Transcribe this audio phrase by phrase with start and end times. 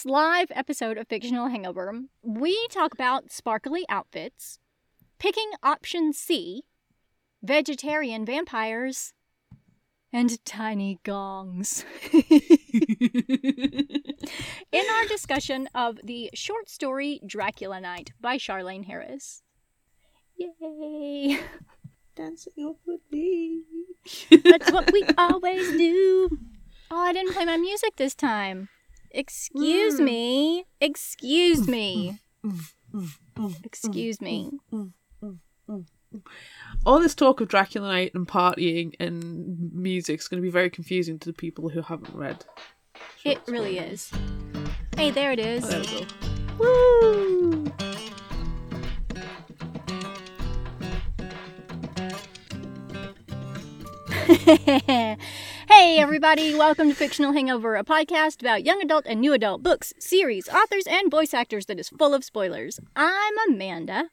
[0.00, 1.92] this live episode of Fictional Hangover,
[2.22, 4.58] we talk about sparkly outfits,
[5.18, 6.62] picking option C,
[7.42, 9.12] vegetarian vampires,
[10.10, 11.84] and tiny gongs.
[12.12, 12.22] In
[14.72, 19.42] our discussion of the short story Dracula Night by Charlaine Harris.
[20.36, 21.40] Yay!
[22.14, 23.64] Dancing with me.
[24.30, 26.30] That's what we always do.
[26.90, 28.70] Oh, I didn't play my music this time.
[29.10, 30.04] Excuse Mm.
[30.04, 30.64] me.
[30.80, 32.18] Excuse me.
[33.64, 34.50] Excuse me.
[36.84, 40.70] All this talk of Dracula Night and partying and music is going to be very
[40.70, 42.44] confusing to the people who haven't read.
[43.24, 44.10] It really is.
[44.96, 45.64] Hey, there it is.
[45.64, 46.06] Oh, there we go.
[47.70, 47.72] Woo!
[55.70, 59.92] hey, everybody, welcome to Fictional Hangover, a podcast about young adult and new adult books,
[60.00, 62.80] series, authors, and voice actors that is full of spoilers.
[62.96, 64.08] I'm Amanda.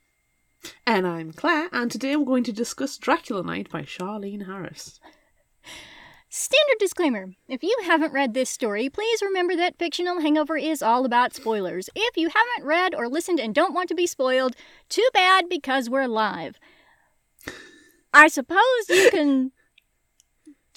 [0.85, 4.99] And I'm Claire, and today we're going to discuss Dracula Night by Charlaine Harris.
[6.29, 11.05] Standard disclaimer if you haven't read this story, please remember that Fictional Hangover is all
[11.05, 11.89] about spoilers.
[11.95, 14.55] If you haven't read or listened and don't want to be spoiled,
[14.89, 16.59] too bad because we're live.
[18.13, 19.51] I suppose you can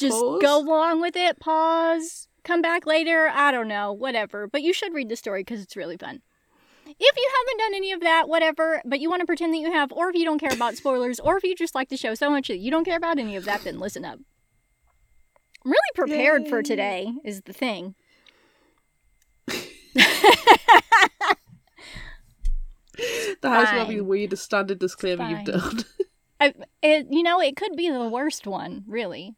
[0.00, 0.42] just Pause?
[0.42, 4.46] go along with it, pause, come back later, I don't know, whatever.
[4.46, 6.22] But you should read the story because it's really fun.
[6.86, 9.70] If you haven't done any of that, whatever, but you want to pretend that you
[9.70, 12.14] have, or if you don't care about spoilers, or if you just like the show
[12.14, 14.18] so much that you don't care about any of that, then listen up.
[15.64, 17.94] I'm really prepared for today, is the thing.
[23.42, 25.44] That has to be the weirdest standard disclaimer you've Fine.
[25.44, 25.84] done.
[26.40, 29.34] I, it, you know, it could be the worst one, really.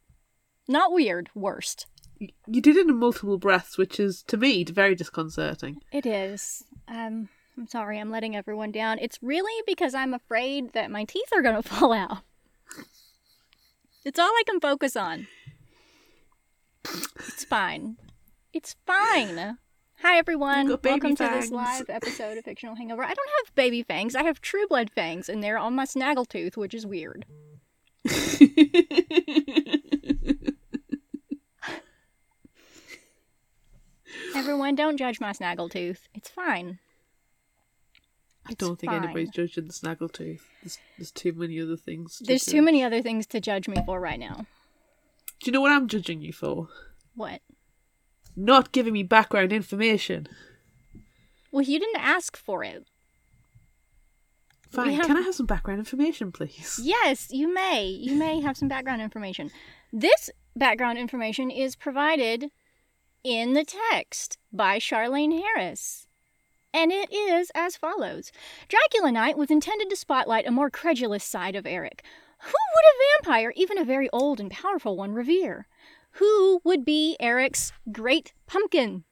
[0.72, 1.84] Not weird, worst.
[2.18, 5.82] you did it in multiple breaths, which is, to me, very disconcerting.
[5.92, 6.64] It is.
[6.88, 8.98] Um, I'm sorry, I'm letting everyone down.
[8.98, 12.20] It's really because I'm afraid that my teeth are gonna fall out.
[14.02, 15.26] It's all I can focus on.
[16.86, 17.98] It's fine.
[18.54, 19.58] It's fine.
[20.00, 20.68] Hi everyone.
[20.68, 23.04] You've got baby Welcome to this live episode of Fictional Hangover.
[23.04, 24.14] I don't have baby fangs.
[24.16, 27.26] I have true blood fangs, and they're on my snaggletooth, which is weird.
[34.34, 35.98] Everyone, don't judge my snaggletooth.
[36.14, 36.78] It's fine.
[38.46, 39.04] I don't think fine.
[39.04, 40.40] anybody's judging the snaggletooth.
[40.62, 42.18] There's, there's too many other things.
[42.18, 44.46] to There's too many other things to judge me for right now.
[45.40, 46.68] Do you know what I'm judging you for?
[47.14, 47.40] What?
[48.34, 50.26] Not giving me background information.
[51.50, 52.86] Well, you didn't ask for it.
[54.70, 56.80] Fine, have- can I have some background information, please?
[56.82, 57.86] Yes, you may.
[57.86, 59.50] You may have some background information.
[59.92, 62.50] This background information is provided
[63.24, 66.06] in the text by Charlaine Harris.
[66.74, 68.32] And it is as follows
[68.68, 72.02] Dracula Night was intended to spotlight a more credulous side of Eric.
[72.38, 75.66] Who would a vampire, even a very old and powerful one, revere?
[76.12, 79.04] Who would be Eric's great pumpkin?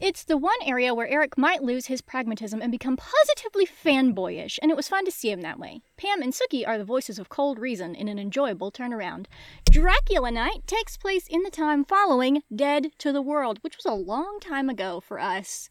[0.00, 4.70] It's the one area where Eric might lose his pragmatism and become positively fanboyish, and
[4.70, 5.82] it was fun to see him that way.
[5.96, 9.26] Pam and Sookie are the voices of cold reason in an enjoyable turnaround.
[9.70, 13.92] Dracula Night takes place in the time following Dead to the World, which was a
[13.94, 15.68] long time ago for us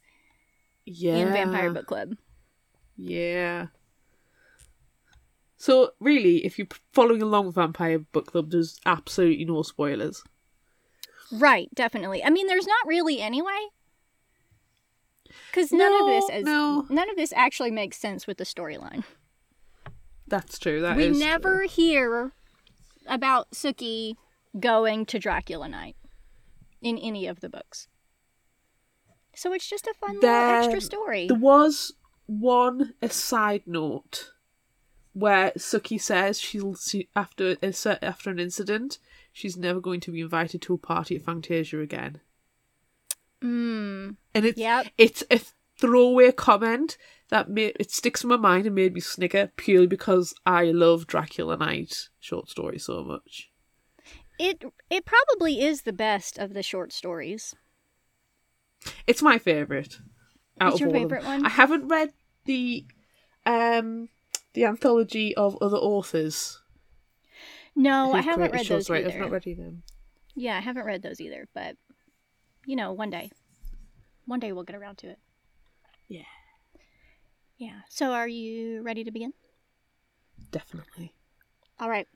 [0.84, 1.16] Yeah.
[1.16, 2.16] in Vampire Book Club.
[2.96, 3.66] Yeah.
[5.56, 10.22] So really, if you're following along with Vampire Book Club, there's absolutely no spoilers.
[11.32, 12.24] Right, definitely.
[12.24, 13.66] I mean, there's not really anyway.
[15.50, 16.86] Because none of this No, is no.
[16.88, 19.04] none of this actually makes sense with the storyline.
[20.26, 20.80] That's true.
[20.80, 21.68] That we never true.
[21.68, 22.32] hear
[23.06, 24.14] about Sookie
[24.58, 25.96] going to Dracula Night
[26.80, 27.88] in any of the books.
[29.34, 31.26] So it's just a fun little extra story.
[31.28, 31.92] There was
[32.26, 34.32] one aside note
[35.12, 38.98] where Sookie says she'll see after after an incident,
[39.32, 42.20] she's never going to be invited to a party at Fangtasia again.
[43.42, 44.10] Hmm.
[44.34, 44.88] And it's Yep.
[44.98, 45.40] it's a
[45.78, 46.96] throwaway comment
[47.30, 51.06] that made it sticks in my mind and made me snicker purely because I love
[51.06, 53.50] Dracula Night short story so much.
[54.38, 57.54] It it probably is the best of the short stories.
[59.06, 59.98] It's my favorite.
[60.60, 61.02] Out It's of your them.
[61.02, 61.46] favourite one?
[61.46, 62.12] I haven't read
[62.44, 62.84] the
[63.46, 64.08] um
[64.54, 66.60] the anthology of other authors.
[67.76, 69.08] No, I haven't read those either.
[69.08, 69.72] I've not read either.
[70.34, 71.76] Yeah, I haven't read those either, but
[72.66, 73.30] you know, one day.
[74.26, 75.18] One day we'll get around to it.
[76.08, 76.22] Yeah.
[77.56, 77.80] Yeah.
[77.88, 79.32] So are you ready to begin?
[80.50, 81.12] Definitely.
[81.78, 82.06] All right.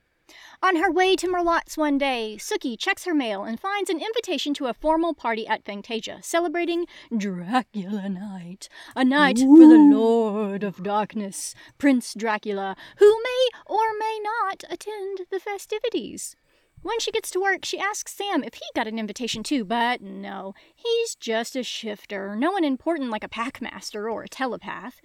[0.63, 4.53] On her way to Merlotte's one day, Sookie checks her mail and finds an invitation
[4.55, 10.81] to a formal party at Fangtasia, celebrating Dracula Night, a night for the Lord of
[10.81, 16.35] Darkness, Prince Dracula, who may or may not attend the festivities.
[16.85, 20.01] When she gets to work, she asks Sam if he got an invitation too, but
[20.01, 25.01] no, he's just a shifter, no one important like a packmaster or a telepath.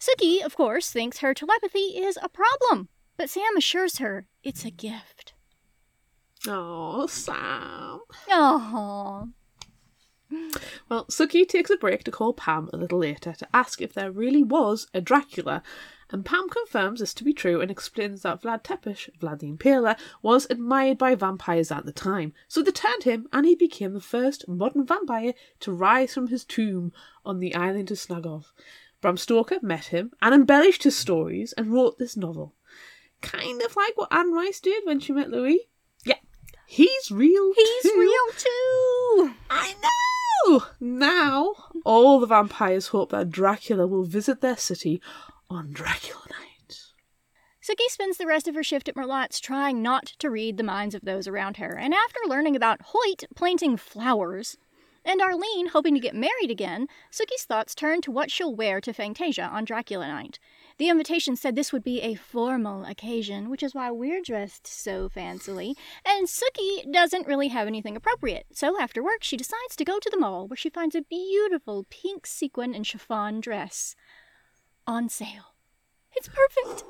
[0.00, 2.88] Sookie, of course, thinks her telepathy is a problem,
[3.18, 5.34] but Sam assures her it's a gift.
[6.48, 8.00] Oh, Sam.
[8.30, 9.30] Aww.
[10.88, 14.10] Well, Sookie takes a break to call Pam a little later to ask if there
[14.10, 15.62] really was a Dracula,
[16.10, 19.96] and Pam confirms this to be true and explains that Vlad Tepish, Vlad the Impaler,
[20.22, 24.00] was admired by vampires at the time, so they turned him and he became the
[24.00, 26.92] first modern vampire to rise from his tomb
[27.24, 28.46] on the island of Snagov.
[29.00, 32.54] Bram Stoker met him and embellished his stories and wrote this novel.
[33.22, 35.68] Kind of like what Anne Rice did when she met Louis.
[36.04, 36.18] Yeah,
[36.66, 37.98] he's real He's too.
[37.98, 39.34] real too.
[39.48, 39.99] I know!
[40.80, 41.54] Now,
[41.84, 45.00] all the vampires hope that Dracula will visit their city
[45.48, 46.78] on Dracula Night.
[47.62, 50.94] Sookie spends the rest of her shift at Merlotte's trying not to read the minds
[50.94, 54.56] of those around her, and after learning about Hoyt planting flowers
[55.04, 58.92] and Arlene hoping to get married again, Sookie's thoughts turn to what she'll wear to
[58.92, 60.38] Fangtasia on Dracula Night.
[60.80, 65.10] The invitation said this would be a formal occasion, which is why we're dressed so
[65.10, 65.74] fancily,
[66.06, 68.46] and Sookie doesn't really have anything appropriate.
[68.54, 71.84] So after work, she decides to go to the mall where she finds a beautiful
[71.90, 73.94] pink sequin and chiffon dress
[74.86, 75.54] on sale.
[76.16, 76.84] It's perfect.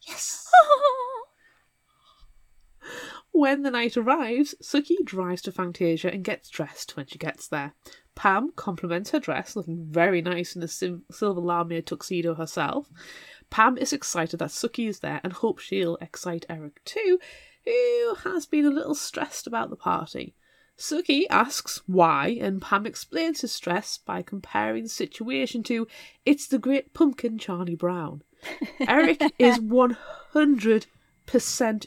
[0.00, 0.48] Yes!
[0.64, 1.24] Oh.
[3.36, 7.74] When the night arrives, Sookie drives to Fangtasia and gets dressed when she gets there.
[8.14, 12.92] Pam compliments her dress, looking very nice in a sim- silver lamia tuxedo herself.
[13.50, 17.18] Pam is excited that Sookie is there and hopes she'll excite Eric too,
[17.64, 20.36] who has been a little stressed about the party.
[20.78, 25.88] Sookie asks why, and Pam explains his stress by comparing the situation to
[26.24, 28.22] It's the Great Pumpkin Charlie Brown.
[28.86, 30.86] Eric is 100%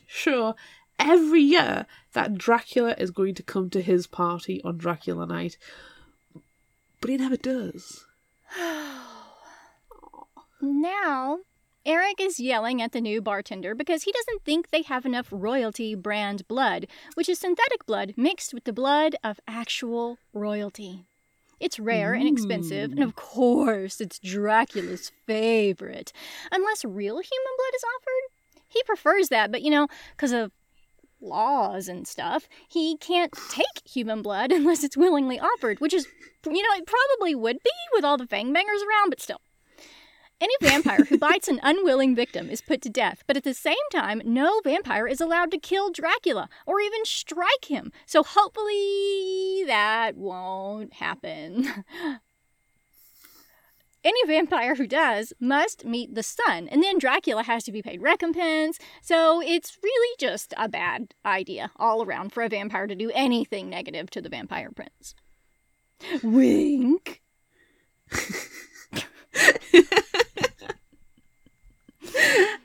[0.08, 0.56] sure
[1.00, 5.58] every year that Dracula is going to come to his party on Dracula night,
[7.02, 8.06] but he never does.
[10.60, 11.42] Now,
[11.86, 15.94] Eric is yelling at the new bartender because he doesn't think they have enough royalty
[15.94, 21.06] brand blood, which is synthetic blood mixed with the blood of actual royalty.
[21.60, 23.16] It's rare and expensive, and of mm.
[23.16, 26.12] course, it's Dracula's favorite.
[26.52, 28.64] Unless real human blood is offered.
[28.68, 30.52] He prefers that, but you know, because of
[31.22, 36.08] laws and stuff, he can't take human blood unless it's willingly offered, which is,
[36.46, 39.42] you know, it probably would be with all the fangbangers around, but still.
[40.40, 43.75] Any vampire who bites an unwilling victim is put to death, but at the same
[43.92, 47.92] time, no vampire is allowed to kill Dracula or even strike him.
[48.06, 51.68] So hopefully that won't happen.
[54.07, 58.01] Any vampire who does must meet the sun, and then Dracula has to be paid
[58.01, 58.80] recompense.
[59.01, 63.69] So it's really just a bad idea all around for a vampire to do anything
[63.69, 65.13] negative to the vampire prince.
[66.24, 67.21] Wink.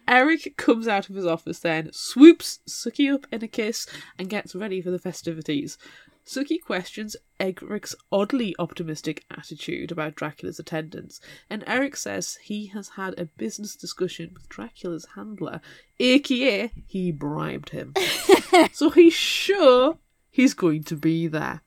[0.07, 4.55] Eric comes out of his office then, swoops Sookie up in a kiss, and gets
[4.55, 5.77] ready for the festivities.
[6.25, 13.19] Sookie questions Eric's oddly optimistic attitude about Dracula's attendance, and Eric says he has had
[13.19, 15.61] a business discussion with Dracula's handler,
[15.99, 17.95] aka he bribed him.
[18.73, 19.99] so he's sure
[20.31, 21.63] he's going to be there.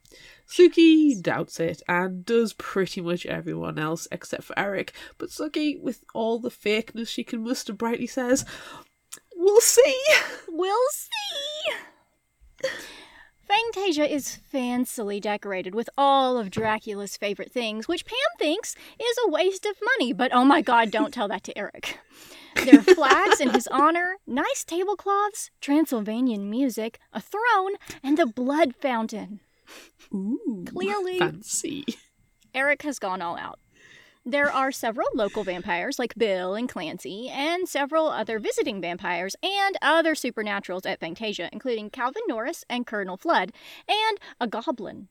[0.47, 6.03] Sookie doubts it and does pretty much everyone else except for Eric, but Sookie, with
[6.13, 8.45] all the fakeness she can muster, brightly says,
[9.35, 10.01] We'll see!
[10.47, 12.69] We'll see.
[13.55, 19.29] Fangtasia is fancily decorated with all of Dracula's favorite things, which Pam thinks is a
[19.29, 21.99] waste of money, but oh my god, don't tell that to Eric.
[22.55, 28.75] There are flags in his honor, nice tablecloths, Transylvanian music, a throne, and a blood
[28.75, 29.39] fountain.
[30.13, 31.19] Ooh, Clearly.
[31.19, 31.85] Fancy.
[32.53, 33.59] Eric has gone all out.
[34.27, 39.77] There are several local vampires like Bill and Clancy, and several other visiting vampires and
[39.83, 43.51] other supernaturals at Fangtasia, including Calvin Norris and Colonel Flood,
[43.87, 45.09] and a goblin.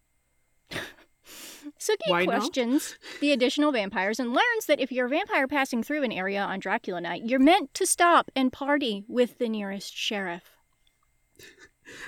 [1.78, 2.40] Sookie Why not?
[2.40, 6.42] questions the additional vampires and learns that if you're a vampire passing through an area
[6.42, 10.50] on Dracula night, you're meant to stop and party with the nearest sheriff.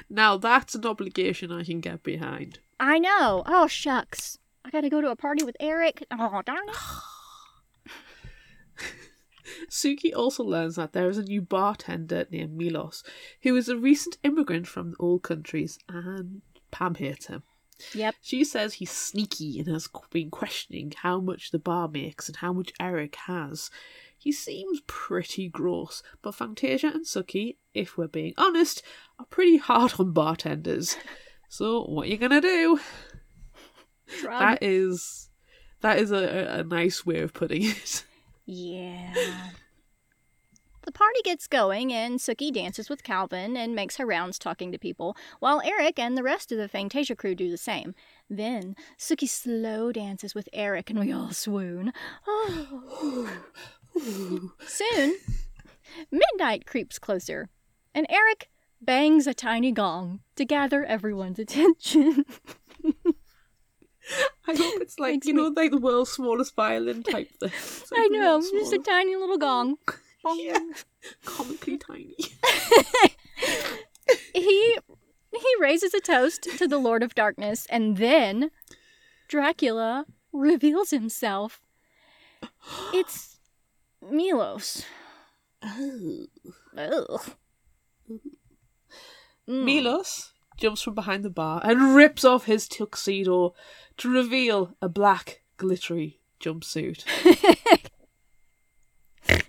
[0.09, 2.61] Now that's an obligation I can get behind.
[2.81, 3.43] I know.
[3.45, 4.39] Oh, shucks.
[4.67, 6.05] I gotta go to a party with Eric.
[6.11, 6.77] Oh, darn it.
[9.71, 13.05] Sookie also learns that there is a new bartender near Milos,
[13.43, 16.43] who is a recent immigrant from the old countries, and
[16.73, 17.45] Pam hates him.
[17.95, 18.17] Yep.
[18.21, 22.53] She says he's sneaky and has been questioning how much the bar makes and how
[22.53, 23.71] much Eric has.
[24.19, 28.83] He seems pretty gross, but Fangtasia and Sookie, if we're being honest,
[29.21, 30.97] are pretty hard on bartenders.
[31.49, 32.81] So what are you gonna do?
[34.23, 35.31] That is
[35.81, 38.05] that is a, a- a nice way of putting it.
[38.49, 39.13] Yeah.
[40.85, 44.79] The party gets going, and Sookie dances with Calvin and makes her rounds talking to
[44.79, 47.93] people, while Eric and the rest of the Fangtasia crew do the same.
[48.31, 51.93] Then Sookie slow dances with Eric, and we all swoon.
[52.25, 53.29] Oh.
[54.69, 55.17] Soon,
[56.13, 57.49] midnight creeps closer,
[57.97, 58.49] and Eric
[58.81, 62.25] bangs a tiny gong to gather everyone's attention.
[64.49, 67.51] I hope it's like Makes you know, like the world's smallest violin type thing.
[67.91, 69.77] Like I know, just a tiny little gong.
[70.35, 70.59] Yeah.
[71.25, 72.17] comically tiny.
[74.35, 74.79] he
[75.33, 78.51] he raises a toast to the Lord of Darkness, and then
[79.29, 81.61] Dracula reveals himself.
[82.93, 83.39] It's
[84.03, 84.85] Milos.
[85.63, 86.27] Oh.
[86.77, 87.21] Ugh.
[89.49, 89.65] Mm.
[89.65, 93.55] Milos jumps from behind the bar and rips off his tuxedo
[93.99, 97.05] to reveal a black, glittery jumpsuit.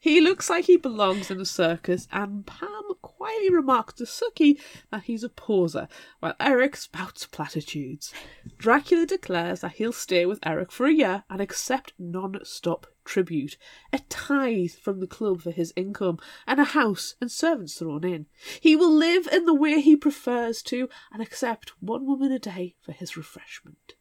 [0.00, 2.68] he looks like he belongs in a circus, and Pam
[3.02, 4.60] quietly remarks to Suki
[4.90, 5.88] that he's a poser,
[6.20, 8.12] while Eric spouts platitudes.
[8.58, 13.56] Dracula declares that he'll stay with Eric for a year and accept non stop tribute,
[13.92, 18.26] a tithe from the club for his income, and a house and servants thrown in.
[18.60, 22.76] He will live in the way he prefers to and accept one woman a day
[22.80, 23.94] for his refreshment.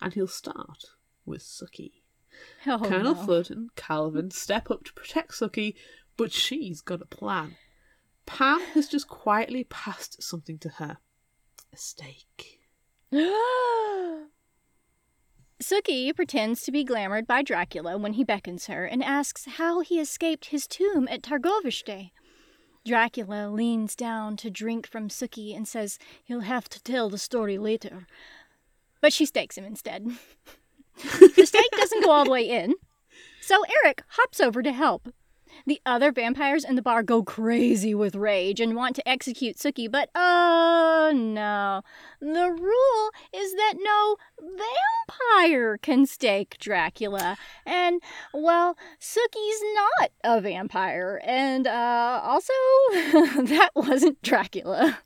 [0.00, 0.84] And he'll start
[1.24, 2.02] with Sookie.
[2.66, 3.24] Oh, Colonel no.
[3.24, 5.74] Flood and Calvin step up to protect Sookie,
[6.16, 7.56] but she's got a plan.
[8.26, 10.98] Pam has just quietly passed something to her
[11.72, 12.60] a steak.
[15.62, 19.98] Sookie pretends to be glamored by Dracula when he beckons her and asks how he
[19.98, 22.10] escaped his tomb at Targoviste.
[22.84, 27.56] Dracula leans down to drink from Sookie and says he'll have to tell the story
[27.56, 28.06] later.
[29.00, 30.06] But she stakes him instead.
[31.02, 32.74] the stake doesn't go all the way in,
[33.40, 35.08] so Eric hops over to help.
[35.64, 39.90] The other vampires in the bar go crazy with rage and want to execute Sookie,
[39.90, 41.82] but oh no.
[42.20, 47.36] The rule is that no vampire can stake Dracula.
[47.64, 48.02] And,
[48.34, 51.20] well, Sookie's not a vampire.
[51.24, 52.52] And, uh, also,
[52.92, 54.98] that wasn't Dracula.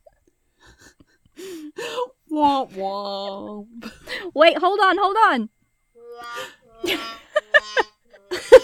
[2.31, 3.91] Womp womp.
[4.35, 5.49] Wait, hold on, hold on.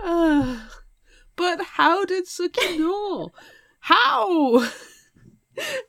[0.00, 0.70] Ah,
[1.36, 3.32] but how did Sookie know?
[3.80, 4.68] How?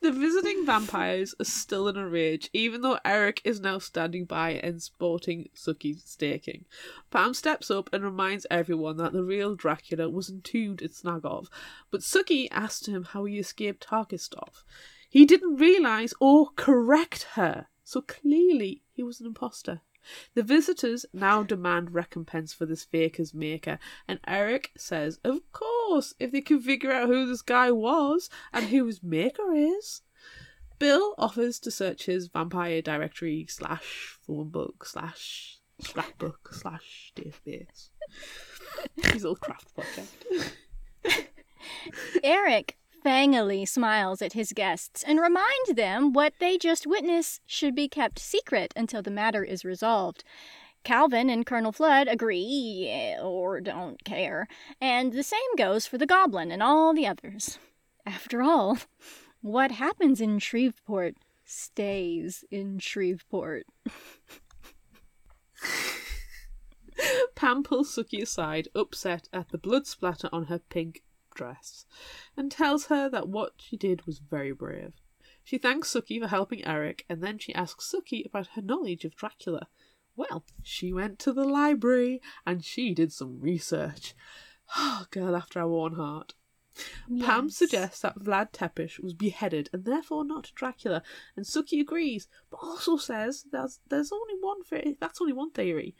[0.01, 4.53] The visiting vampires are still in a rage, even though Eric is now standing by
[4.53, 6.65] and sporting Sookie's staking.
[7.12, 11.50] Pam steps up and reminds everyone that the real Dracula was entombed at Snagov,
[11.91, 14.63] but Sookie asks him how he escaped Tarkistov.
[15.08, 19.82] He didn't realise or correct her, so clearly he was an imposter.
[20.34, 26.32] The visitors now demand recompense for this faker's maker, and Eric says, of course, if
[26.32, 30.01] they can figure out who this guy was and who his maker is.
[30.79, 37.89] Bill offers to search his vampire directory slash phone book slash scrapbook slash database.
[38.96, 40.25] His little craft project.
[42.24, 47.88] Eric fangily smiles at his guests and reminds them what they just witnessed should be
[47.88, 50.24] kept secret until the matter is resolved.
[50.84, 54.48] Calvin and Colonel Flood agree eh, or don't care,
[54.79, 57.60] and the same goes for the goblin and all the others.
[58.06, 58.77] After all,
[59.41, 61.15] what happens in Shreveport
[61.46, 63.65] stays in Shreveport.
[67.36, 71.01] Pam pulls Sookie aside, upset at the blood splatter on her pink
[71.39, 71.86] dress,
[72.36, 74.91] and tells her that what she did was very brave.
[75.41, 79.15] She thanks Sookie for helping Eric, and then she asks Sookie about her knowledge of
[79.15, 79.67] Dracula.
[80.17, 84.13] Well, she went to the library and she did some research.
[84.75, 86.34] Oh, girl after our own heart.
[87.22, 91.03] Pam suggests that Vlad Tepish was beheaded and therefore not Dracula,
[91.36, 94.98] and Sookie agrees, but also says there's there's only one theory.
[95.00, 95.96] That's only one theory,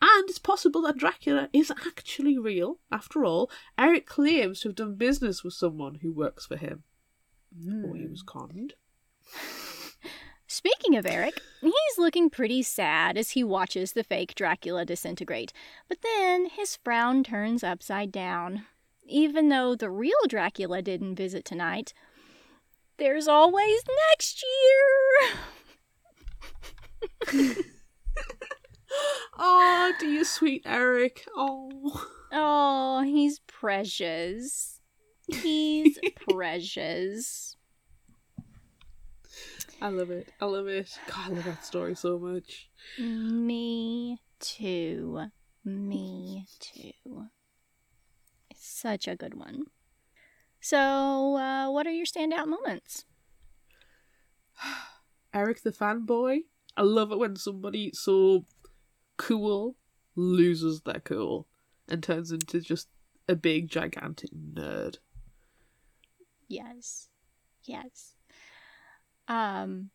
[0.00, 2.78] and it's possible that Dracula is actually real.
[2.90, 6.84] After all, Eric claims to have done business with someone who works for him,
[7.84, 8.38] or he was hmm.
[8.38, 8.74] conned.
[10.46, 15.52] Speaking of Eric, he's looking pretty sad as he watches the fake Dracula disintegrate.
[15.88, 18.64] But then his frown turns upside down.
[19.06, 21.92] Even though the real Dracula didn't visit tonight,
[22.98, 24.44] there's always next
[27.30, 27.54] year.
[29.38, 31.26] oh, dear sweet Eric.
[31.36, 32.06] Oh.
[32.32, 34.80] Oh, he's precious.
[35.28, 35.98] He's
[36.28, 37.56] precious.
[39.80, 40.28] I love it.
[40.40, 40.98] I love it.
[41.06, 42.68] God, I love that story so much.
[42.98, 45.26] Me too.
[45.64, 47.26] Me too.
[48.50, 49.64] It's such a good one.
[50.60, 53.04] So, uh, what are your standout moments?
[55.34, 56.40] Eric the fanboy.
[56.76, 58.44] I love it when somebody so
[59.16, 59.76] cool
[60.16, 61.46] loses their cool
[61.88, 62.88] and turns into just
[63.28, 64.96] a big gigantic nerd.
[66.48, 67.08] Yes.
[67.64, 68.14] Yes.
[69.28, 69.90] Um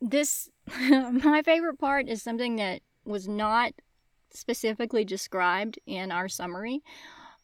[0.00, 0.48] this
[0.80, 3.72] my favorite part is something that was not
[4.30, 6.80] specifically described in our summary,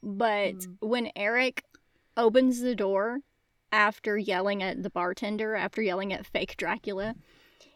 [0.02, 0.76] but Mm.
[0.80, 1.64] when Eric
[2.16, 3.20] opens the door
[3.70, 7.14] after yelling at the bartender, after yelling at fake Dracula,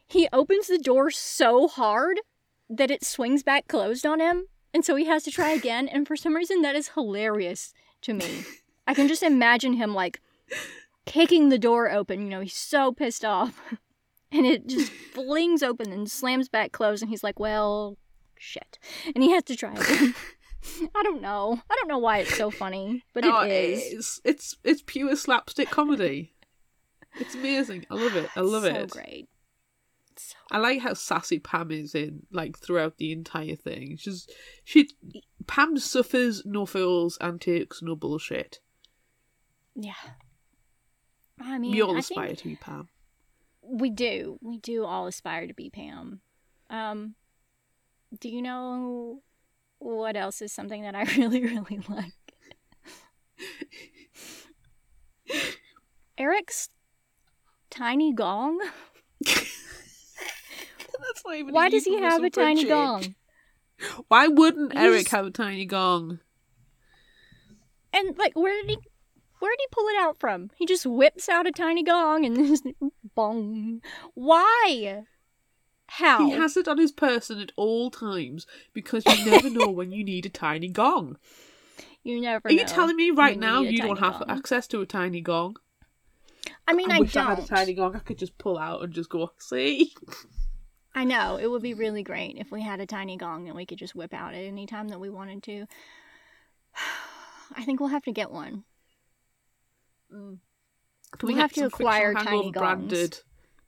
[0.07, 2.21] he opens the door so hard
[2.69, 6.07] that it swings back closed on him, and so he has to try again, and
[6.07, 8.45] for some reason that is hilarious to me.
[8.87, 10.21] I can just imagine him like
[11.07, 13.61] kicking the door open, you know, he's so pissed off.
[14.33, 17.97] And it just flings open and slams back closed, and he's like, well,
[18.37, 18.77] shit.
[19.15, 20.15] And he has to try again.
[20.95, 21.61] I don't know.
[21.71, 23.93] I don't know why it's so funny, but it is.
[23.93, 26.35] It's, it's it's pure slapstick comedy.
[27.21, 27.87] It's amazing.
[27.89, 28.29] I love it.
[28.35, 28.91] I love so it.
[28.91, 29.29] So great.
[30.19, 33.97] So I like how sassy Pam is in like throughout the entire thing.
[33.99, 34.27] She's
[34.65, 34.89] she
[35.47, 38.61] Pam suffers no fools and takes no bullshit.
[39.75, 39.93] yeah.
[41.39, 42.89] I mean, we all aspire to be Pam.
[43.61, 44.39] we do.
[44.41, 46.21] We do all aspire to be Pam.
[46.71, 47.15] Um,
[48.19, 49.21] do you know
[49.79, 52.13] what else is something that I really, really like?
[56.19, 56.71] Eric's
[57.71, 58.59] tiny gong.
[61.27, 63.15] That's not even Why does he have a tiny gong?
[64.09, 66.21] Why wouldn't Eric have a tiny gong?
[67.93, 68.79] And like, where did he?
[69.39, 70.51] Where did he pull it out from?
[70.57, 72.67] He just whips out a tiny gong and just
[73.15, 73.83] bong.
[74.15, 75.05] Why?
[75.89, 76.27] How?
[76.27, 80.03] He has it on his person at all times because you never know when you
[80.03, 81.19] need a tiny gong.
[82.03, 82.49] you never.
[82.49, 84.31] Are you telling me right now you don't have gong.
[84.31, 85.57] access to a tiny gong?
[86.67, 87.27] I mean, I, wish don't.
[87.27, 87.95] I had a tiny gong.
[87.95, 89.23] I could just pull out and just go.
[89.23, 89.93] Oh, see,
[90.97, 93.67] I know it would be really great if we had a tiny gong that we
[93.67, 95.67] could just whip out at any time that we wanted to.
[97.55, 98.65] I think we'll have to get one.
[100.11, 100.41] Can
[101.23, 102.79] We get have to acquire tiny gongs.
[102.89, 103.21] branded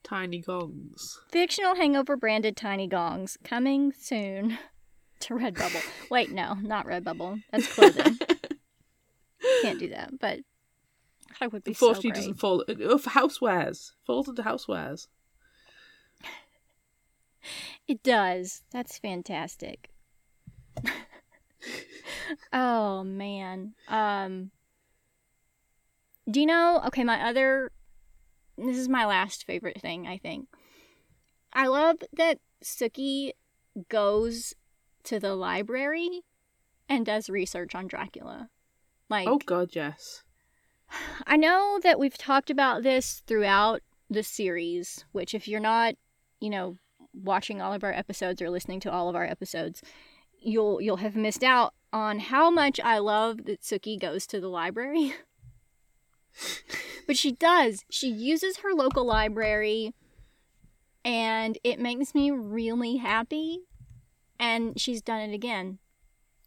[0.03, 1.19] tiny gongs.
[1.31, 4.59] Fictional hangover branded tiny gongs coming soon
[5.21, 5.85] to Redbubble.
[6.11, 7.43] Wait, no, not Redbubble.
[7.53, 8.19] That's clothing.
[9.63, 10.19] Can't do that.
[10.19, 10.41] But
[11.41, 12.17] that would be so Unfortunately, great.
[12.21, 12.65] doesn't fall.
[12.99, 15.09] For housewares, falls into housewares.
[17.87, 18.63] It does.
[18.71, 19.91] That's fantastic.
[22.53, 23.75] oh man.
[23.89, 24.51] Um
[26.31, 27.73] Do you know okay, my other
[28.57, 30.49] this is my last favorite thing, I think.
[31.53, 33.33] I love that Sookie
[33.89, 34.55] goes
[35.05, 36.23] to the library
[36.89, 38.49] and does research on Dracula.
[39.09, 40.25] Like oh God, yes.
[41.27, 45.95] I know that we've talked about this throughout the series, which if you're not,
[46.41, 46.77] you know,
[47.13, 49.83] watching all of our episodes or listening to all of our episodes,
[50.41, 54.49] you'll you'll have missed out on how much I love that Sookie goes to the
[54.49, 55.15] library.
[57.07, 57.85] but she does.
[57.91, 59.95] She uses her local library
[61.05, 63.61] and it makes me really happy.
[64.39, 65.79] And she's done it again.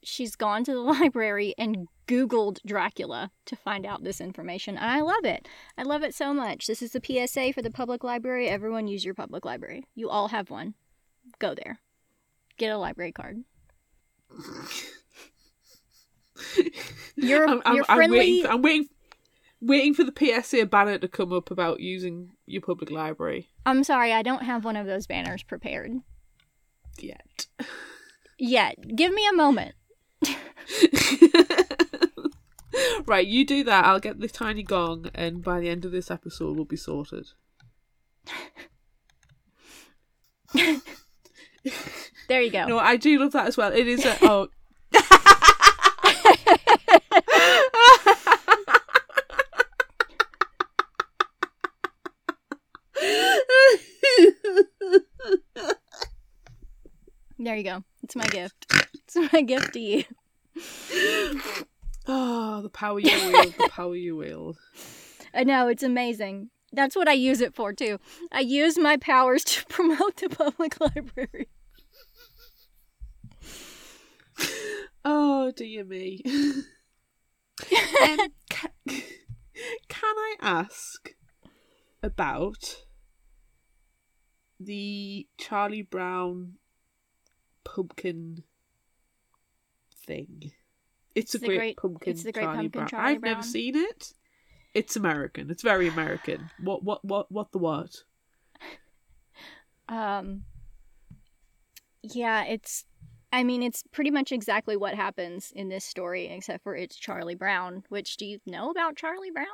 [0.04, 4.76] She's gone to the library and Googled Dracula to find out this information.
[4.76, 5.48] And I love it.
[5.78, 6.68] I love it so much.
[6.68, 8.50] This is the PSA for the public library.
[8.50, 9.86] Everyone use your public library.
[9.96, 10.74] You all have one.
[11.40, 11.80] Go there.
[12.58, 13.44] Get a library card.
[17.16, 18.18] You're, I'm, I'm, you're I'm friendly.
[18.18, 18.44] waiting.
[18.46, 18.90] For, I'm waiting.
[19.62, 23.48] Waiting for the PSA banner to come up about using your public library.
[23.64, 25.92] I'm sorry, I don't have one of those banners prepared
[26.98, 27.46] Yet.
[28.40, 28.76] yet.
[28.96, 29.76] Give me a moment.
[33.06, 33.86] right, you do that.
[33.86, 37.28] I'll get the tiny gong, and by the end of this episode, we'll be sorted.
[42.32, 42.66] There you go.
[42.66, 43.74] No, I do love that as well.
[43.74, 44.48] It is a oh.
[57.38, 57.84] There you go.
[58.04, 58.66] It's my gift.
[58.94, 60.04] It's my gift to you.
[62.14, 64.58] Oh, the power you wield, the power you wield.
[65.34, 66.50] I know, it's amazing.
[66.74, 68.00] That's what I use it for, too.
[68.34, 71.48] I use my powers to promote the public library.
[75.06, 76.22] Oh, dear me.
[78.04, 78.18] um,
[78.50, 81.14] ca- can I ask
[82.04, 82.84] about
[84.60, 86.56] the Charlie Brown
[87.64, 88.44] pumpkin
[90.06, 90.52] thing?
[91.16, 92.12] It's, a great, great- pumpkin.
[92.12, 92.88] it's the Great Charlie Pumpkin Brown.
[92.88, 94.14] Charlie I've never seen it.
[94.74, 95.52] It's American.
[95.52, 96.50] It's very American.
[96.64, 96.84] What?
[96.84, 97.04] What?
[97.04, 97.32] What?
[97.32, 97.52] What?
[97.52, 98.04] The what?
[99.90, 100.44] Um,
[102.04, 102.86] yeah, it's.
[103.34, 107.36] I mean, it's pretty much exactly what happens in this story, except for it's Charlie
[107.36, 107.84] Brown.
[107.90, 109.46] Which do you know about Charlie Brown?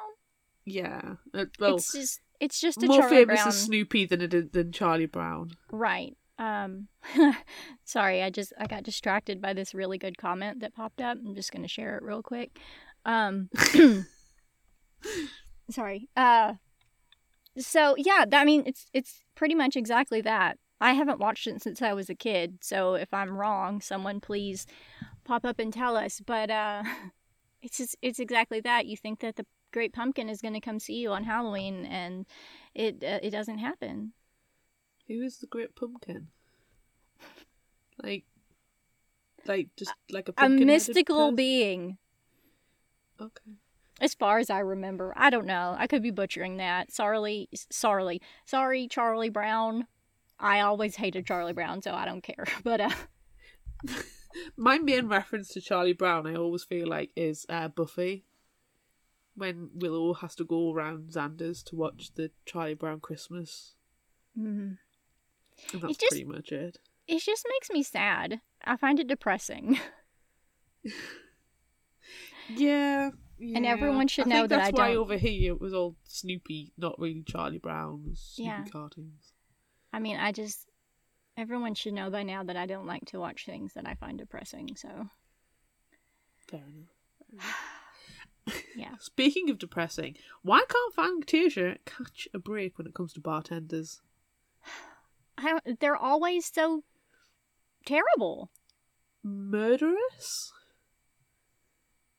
[0.65, 1.15] Yeah.
[1.33, 4.33] Uh, well, it's just it's just a more Charlie famous Brown, as Snoopy than it
[4.33, 5.51] is than Charlie Brown.
[5.71, 6.15] right?
[6.39, 6.87] Um,
[7.83, 11.17] sorry, I just I got distracted by this really good comment that popped up.
[11.17, 12.59] I'm just gonna share it real quick.
[13.05, 13.49] Um,
[15.69, 16.09] sorry.
[16.15, 16.53] Uh,
[17.57, 20.57] so yeah, that, I mean, it's it's pretty much exactly that.
[20.79, 24.67] I haven't watched it since I was a kid, so if I'm wrong, someone please
[25.23, 26.21] pop up and tell us.
[26.23, 26.83] But uh,
[27.61, 28.85] it's just, it's exactly that.
[28.85, 32.25] You think that the Great Pumpkin is going to come see you on Halloween, and
[32.75, 34.13] it uh, it doesn't happen.
[35.07, 36.27] Who is the Great Pumpkin?
[38.03, 38.25] Like,
[39.45, 41.97] like just like a A pumpkin mystical being,
[43.19, 43.53] Okay.
[43.99, 45.13] as far as I remember.
[45.15, 45.75] I don't know.
[45.77, 46.91] I could be butchering that.
[46.91, 49.87] Sorry, sorry, sorry, Charlie Brown.
[50.39, 52.45] I always hated Charlie Brown, so I don't care.
[52.63, 52.89] But uh,
[54.57, 58.25] My main reference to Charlie Brown, I always feel like, is uh, Buffy.
[59.35, 63.75] When Willow has to go around Xander's to watch the Charlie Brown Christmas,
[64.37, 64.77] mm,
[65.73, 66.79] and that's just- pretty much it.
[67.07, 68.41] it just makes me sad.
[68.63, 69.79] I find it depressing.
[72.49, 73.09] Yeah.
[73.39, 75.73] And everyone should I know think that that's I why don't- over here it was
[75.73, 78.11] all Snoopy, not really Charlie Brown.
[78.15, 78.63] Snoopy Yeah.
[78.71, 79.33] cartoons.
[79.93, 80.67] I mean, I just
[81.35, 84.17] everyone should know by now that I don't like to watch things that I find
[84.17, 84.75] depressing.
[84.75, 85.09] So
[86.49, 87.55] Fair enough.
[88.75, 94.01] yeah, Speaking of depressing, why can't Fangtasia catch a break when it comes to bartenders?
[95.37, 96.83] I they're always so
[97.85, 98.49] terrible.
[99.23, 100.51] Murderous?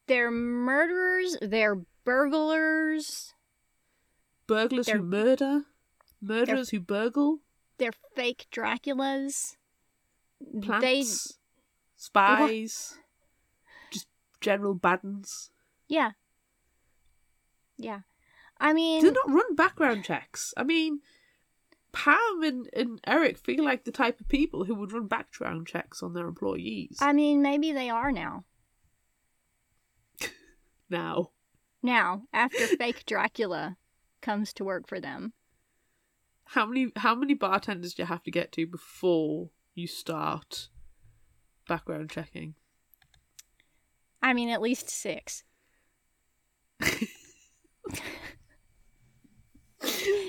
[0.07, 1.37] They're murderers.
[1.42, 3.35] They're burglars.
[4.46, 5.64] Burglars They're- who murder?
[6.20, 7.40] Murderers who burgle?
[7.78, 9.57] They're fake Draculas.
[10.40, 11.38] They Plants?
[11.96, 12.98] Spies?
[13.90, 14.07] Just
[14.40, 15.50] general baddens?
[15.88, 16.12] yeah
[17.81, 18.00] yeah.
[18.61, 20.52] I mean, Do they not run background checks?
[20.57, 21.00] I mean,
[21.92, 26.03] Pam and, and Eric feel like the type of people who would run background checks
[26.03, 26.98] on their employees.
[27.01, 28.44] I mean, maybe they are now.
[30.90, 31.31] now.
[31.83, 33.77] Now, after fake Dracula
[34.20, 35.33] comes to work for them.
[36.53, 40.68] How many how many bartenders do you have to get to before you start
[41.68, 42.55] background checking?
[44.22, 45.44] I mean, at least six.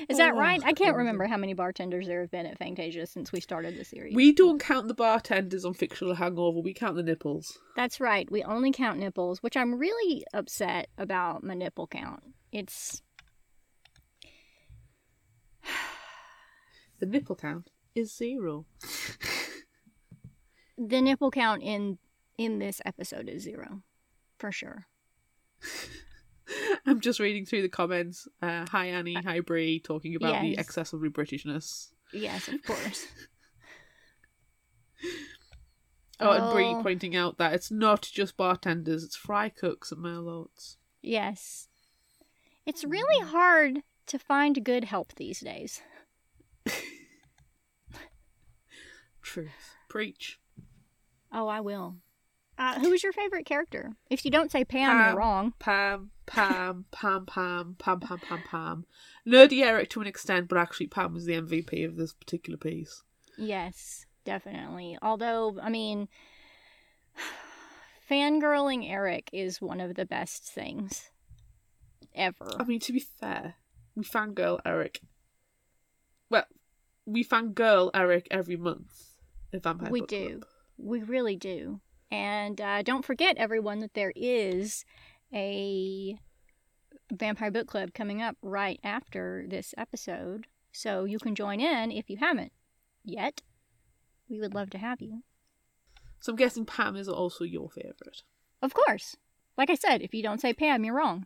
[0.09, 0.59] Is that Oh, right?
[0.65, 3.85] I can't remember how many bartenders there have been at Fangtasia since we started the
[3.85, 4.15] series.
[4.15, 7.59] We don't count the bartenders on fictional hangover, we count the nipples.
[7.75, 8.29] That's right.
[8.31, 12.23] We only count nipples, which I'm really upset about my nipple count.
[12.51, 13.03] It's
[16.99, 18.65] The nipple count is zero.
[20.77, 21.99] the nipple count in
[22.37, 23.83] in this episode is zero,
[24.37, 24.87] for sure.
[26.85, 28.27] I'm just reading through the comments.
[28.41, 30.59] Uh, hi Annie, hi Brie, talking about the Yes.
[30.59, 31.89] excessively Britishness.
[32.13, 33.05] Yes, of course.
[36.21, 36.83] Oh, and Brie Oh.
[36.83, 40.75] pointing out that it's not just bartenders, it's fry cooks and mailouts.
[41.01, 41.69] yes.
[42.65, 45.81] It's really hard to find good help these days.
[49.21, 49.75] Truth.
[49.87, 50.39] Preach.
[51.31, 51.95] Oh, I will.
[52.57, 53.93] Uh, who was your favorite character?
[54.09, 55.07] If you don't say Pam, Pam.
[55.07, 55.53] you're wrong.
[55.59, 58.85] Pam, Pam, Pam, Pam, Pam, Pam, Pam, Pam.
[59.27, 63.03] Nerdy Eric to an extent, but actually Pam was the MVP of this particular piece.
[63.35, 64.95] Yes, definitely.
[65.01, 66.07] Although, I mean,
[68.09, 71.09] fangirling Eric is one of the best things
[72.13, 72.51] ever.
[72.59, 73.55] I mean, to be fair,
[73.95, 75.01] we fangirl Eric.
[76.29, 76.45] Well,
[77.07, 79.15] we fangirl Eric every month
[79.51, 80.27] at Vampire We do.
[80.27, 80.45] Club.
[80.77, 81.81] We really do.
[82.11, 84.85] And uh, don't forget, everyone, that there is
[85.33, 86.17] a
[87.11, 90.47] Vampire Book Club coming up right after this episode.
[90.71, 92.51] So you can join in if you haven't
[93.03, 93.41] yet.
[94.29, 95.23] we would love to have you.
[96.19, 98.23] So I'm guessing Pam is also your favourite.
[98.61, 99.15] Of course.
[99.57, 101.25] Like I said, if you don't say Pam, you're wrong.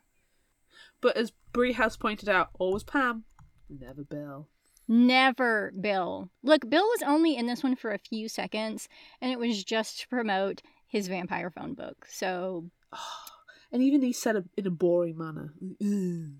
[1.01, 3.25] But as Brie has pointed out, always Pam,
[3.69, 4.47] never Bill.
[4.87, 6.29] Never Bill.
[6.41, 8.87] Look, Bill was only in this one for a few seconds,
[9.21, 12.05] and it was just to promote his vampire phone book.
[12.09, 13.32] So, oh,
[13.73, 15.53] And even he said it in a boring manner.
[15.81, 16.35] Mm.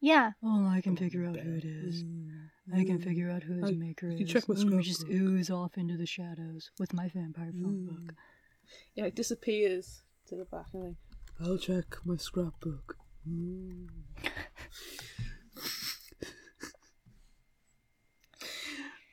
[0.00, 0.32] yeah.
[0.44, 2.04] Oh, I can figure out who it is.
[2.72, 4.30] I can figure out who I- his maker you is.
[4.30, 5.20] check my Let me just scrapbook.
[5.22, 8.06] ooze off into the shadows with my vampire phone Mm.
[8.06, 8.14] book.
[8.94, 10.96] Yeah, it disappears to the back and like,
[11.40, 12.96] I'll check my scrapbook.
[13.26, 13.88] Mm.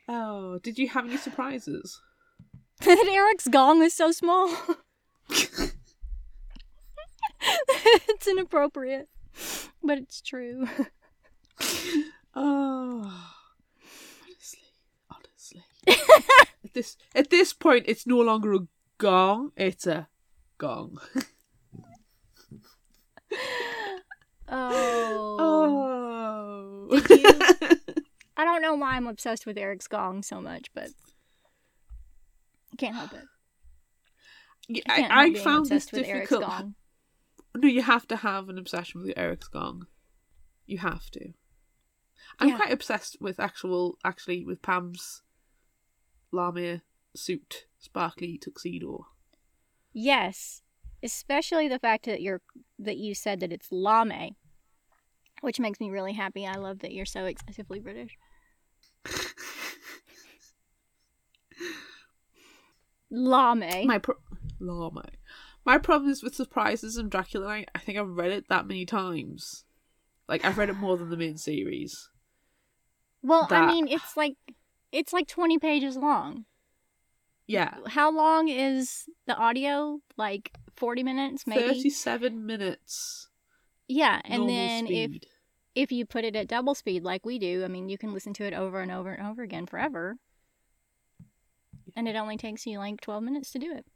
[0.08, 2.00] oh, did you have any surprises?
[2.80, 4.54] that Eric's gong is so small.
[8.08, 9.08] it's inappropriate,
[9.82, 10.66] but it's true.
[12.38, 13.32] Oh,
[14.26, 14.60] honestly,
[15.10, 15.64] honestly.
[15.88, 18.58] at this at this point, it's no longer a
[18.98, 20.08] gong; it's a
[20.58, 20.98] gong.
[24.48, 25.36] Oh.
[26.90, 27.00] Oh.
[27.08, 27.24] Did you-
[28.36, 30.90] I don't know why I'm obsessed with Eric's gong so much, but
[32.72, 34.82] I can't help it.
[34.88, 36.66] I I, I found this obsessed with Eric's difficult.
[37.56, 39.86] No, you have to have an obsession with Eric's gong.
[40.66, 41.32] You have to.
[42.38, 42.56] I'm Yeah.
[42.56, 45.22] quite obsessed with actual, actually, with Pam's
[46.32, 46.82] lamia
[47.14, 49.06] suit, sparkly tuxedo.
[49.92, 50.62] Yes,
[51.02, 52.42] especially the fact that you're
[52.78, 54.36] that you said that it's lame,
[55.40, 56.46] which makes me really happy.
[56.46, 58.18] I love that you're so excessively British.
[63.10, 63.86] Lame.
[63.86, 64.16] My pro-
[64.60, 64.98] lame.
[65.66, 67.68] My problem is with surprises and Dracula Night.
[67.74, 69.64] I think I've read it that many times.
[70.28, 72.08] Like I've read it more than the main series.
[73.22, 74.36] well, I mean, it's like
[74.92, 76.44] it's like 20 pages long.
[77.48, 80.00] Yeah, How long is the audio?
[80.16, 81.62] Like 40 minutes, maybe.
[81.62, 83.28] thirty-seven minutes.
[83.88, 85.10] Yeah, and normal then if
[85.76, 88.32] if you put it at double speed like we do, I mean, you can listen
[88.34, 90.16] to it over and over and over again forever.
[91.94, 93.86] And it only takes you like 12 minutes to do it.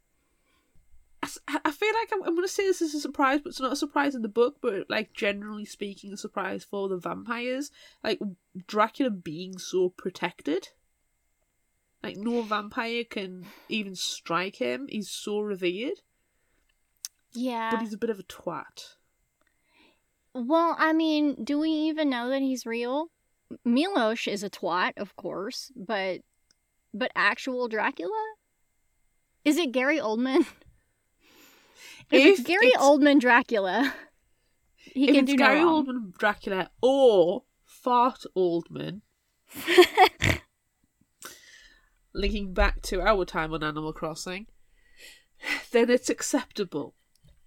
[1.23, 3.71] I feel like I'm, I'm going to say this is a surprise, but it's not
[3.73, 7.69] a surprise in the book, but like generally speaking, a surprise for the vampires.
[8.03, 8.19] Like
[8.67, 10.69] Dracula being so protected.
[12.01, 14.87] Like no vampire can even strike him.
[14.89, 16.01] He's so revered,
[17.33, 17.69] Yeah.
[17.71, 18.95] but he's a bit of a twat.
[20.33, 23.09] Well, I mean, do we even know that he's real?
[23.67, 26.21] Milosh is a twat, of course, but
[26.93, 28.33] but actual Dracula?
[29.45, 30.45] Is it Gary Oldman?
[32.09, 33.93] if, it's If Gary Oldman Dracula,
[34.75, 35.83] he if can do Gary no.
[35.83, 39.01] Oldman Dracula or Fart Oldman,
[42.13, 44.47] linking back to our time on Animal Crossing,
[45.71, 46.95] then it's acceptable.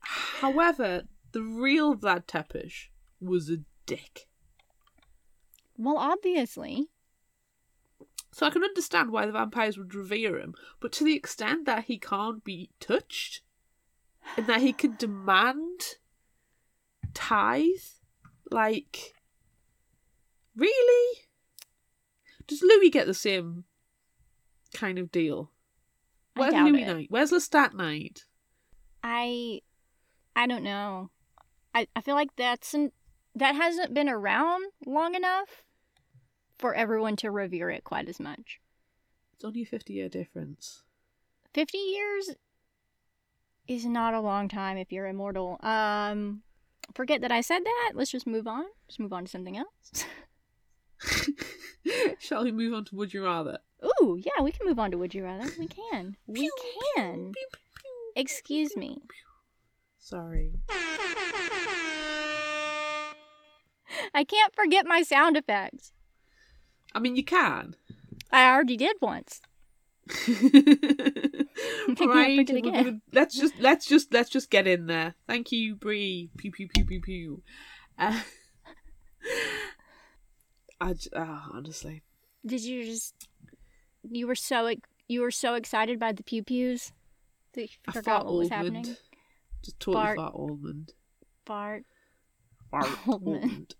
[0.01, 2.89] However, the real Vlad Tepish
[3.21, 4.27] was a dick.
[5.77, 6.89] well, obviously.
[8.33, 11.85] So I can understand why the vampires would revere him, but to the extent that
[11.85, 13.43] he can't be touched
[14.37, 15.97] and that he can demand
[17.13, 17.65] tithe,
[18.51, 19.15] like,
[20.57, 21.19] really?
[22.47, 23.65] Does Louis get the same
[24.75, 25.51] kind of deal?
[26.37, 26.87] Where's Louis it.
[26.87, 27.07] night?
[27.11, 28.25] Where's Lestat night?
[29.03, 29.61] I
[30.35, 31.11] I don't know.
[31.75, 32.93] I, I feel like that's an,
[33.35, 35.65] that hasn't been around long enough
[36.59, 38.61] for everyone to revere it quite as much.
[39.35, 40.83] It's only a 50 year difference.
[41.53, 42.31] 50 years
[43.67, 45.59] is not a long time if you're immortal.
[45.63, 46.43] Um
[46.95, 47.93] forget that I said that.
[47.95, 48.65] Let's just move on.
[48.89, 50.05] Just move on to something else.
[52.19, 53.59] Shall we move on to Would You Rather?
[53.85, 55.51] Ooh, yeah, we can move on to would you rather.
[55.59, 56.17] We can.
[56.27, 56.51] We
[56.97, 57.33] can.
[58.17, 59.03] Excuse me.
[59.99, 60.53] Sorry.
[64.15, 65.93] I can't forget my sound effects.
[66.95, 67.75] I mean, you can.
[68.31, 69.41] I already did once.
[72.01, 75.15] right, gonna- let's just let's just let's just get in there.
[75.27, 76.31] Thank you, Bree.
[76.37, 77.43] Pew pew pew pew pew.
[77.99, 78.21] Uh,
[80.81, 82.03] I j- ah, honestly,
[82.45, 83.29] Did you just
[84.11, 84.71] you were so
[85.09, 86.93] you were so excited by the pew pews
[87.55, 88.53] that you forgot what was Oldman.
[88.53, 88.97] happening?
[89.65, 90.17] Just totally Fart.
[90.17, 90.89] fart Oldman.
[91.47, 91.85] Fart.
[92.71, 93.43] Fart Oldman.
[93.43, 93.71] Oldman.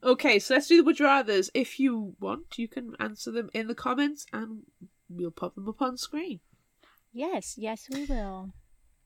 [0.00, 1.50] Okay, so let's do the would you rather's.
[1.54, 4.62] If you want, you can answer them in the comments, and
[5.08, 6.40] we'll pop them up on screen.
[7.12, 8.52] Yes, yes, we will.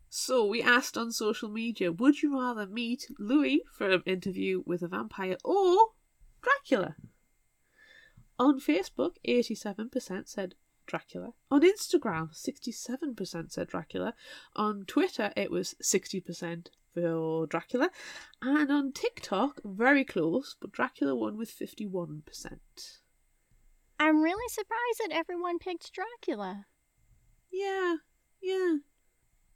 [0.09, 4.83] So we asked on social media, would you rather meet Louis for an interview with
[4.83, 5.93] a vampire or
[6.43, 6.97] Dracula?
[8.39, 10.55] On Facebook, 87% said
[10.87, 11.33] Dracula.
[11.51, 14.15] On Instagram, 67% said Dracula.
[14.55, 17.91] On Twitter, it was 60% for Dracula.
[18.43, 22.23] And on TikTok, very close, but Dracula won with 51%.
[24.03, 26.67] I'm really surprised that everyone picked Dracula.
[27.53, 27.97] Yeah,
[28.43, 28.77] yeah.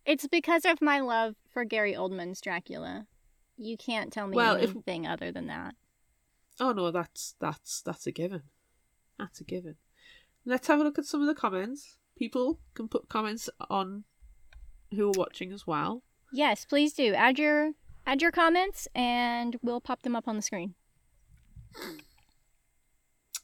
[0.05, 3.07] It's because of my love for Gary Oldman's Dracula.
[3.57, 5.75] You can't tell me Well, if- anything other than that.
[6.61, 8.43] Oh no, that's that's that's a given.
[9.19, 9.77] That's a given.
[10.45, 11.97] Let's have a look at some of the comments.
[12.17, 14.05] People can put comments on
[14.93, 16.03] who are watching as well.
[16.33, 17.15] Yes, please do.
[17.15, 17.73] Add your
[18.07, 20.75] add your comments and we'll pop them up on the screen.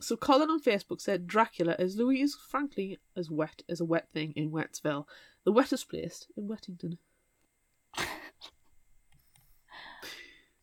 [0.02, 4.08] So Colin on Facebook said Dracula as Louis is frankly as wet as a wet
[4.12, 5.06] thing in Wetsville,
[5.44, 6.98] the wettest place in Wettington.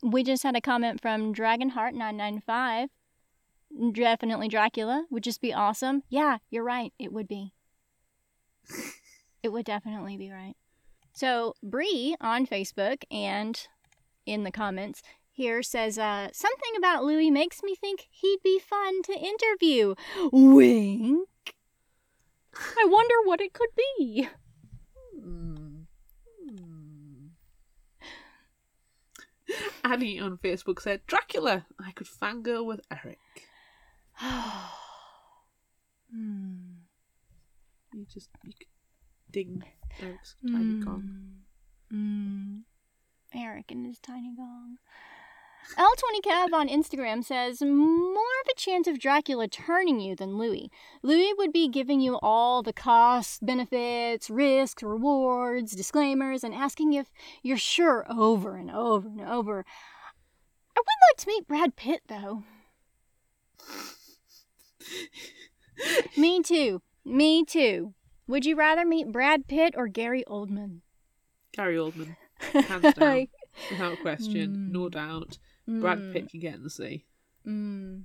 [0.02, 2.88] We just had a comment from Dragonheart995.
[3.92, 5.06] Definitely Dracula.
[5.10, 6.04] Would just be awesome.
[6.10, 6.94] Yeah, you're right.
[6.98, 7.54] It would be.
[9.44, 10.56] it would definitely be right.
[11.12, 13.60] So, Bree on Facebook and
[14.26, 15.02] in the comments
[15.40, 19.96] here says uh, something about Louis makes me think he'd be fun to interview.
[20.34, 21.30] Wink.
[22.54, 24.28] I wonder what it could be.
[25.18, 25.84] Hmm.
[29.86, 31.66] Annie on Facebook said Dracula.
[31.80, 33.20] I could fangirl with Eric.
[36.12, 36.80] Hmm.
[37.94, 38.68] You just you could
[39.32, 39.64] ding
[40.02, 41.44] Eric's tiny gong.
[41.94, 42.62] Mm.
[43.36, 44.78] Eric and his tiny gong.
[45.78, 50.72] L20 Cav on Instagram says more of a chance of Dracula turning you than Louis.
[51.04, 57.12] Louis would be giving you all the costs, benefits, risks, rewards, disclaimers, and asking if
[57.44, 59.66] you're sure over and over and over.
[60.76, 62.44] I would like to meet Brad Pitt, though.
[66.18, 66.82] Me too.
[67.06, 67.94] Me too.
[68.28, 70.82] Would you rather meet Brad Pitt or Gary Oldman?
[71.54, 73.28] Gary Oldman, hands down,
[73.72, 74.90] without question, no hmm.
[74.90, 75.38] doubt.
[75.70, 77.06] Brad mm, Pitt can get in the sea.
[77.46, 78.04] mm.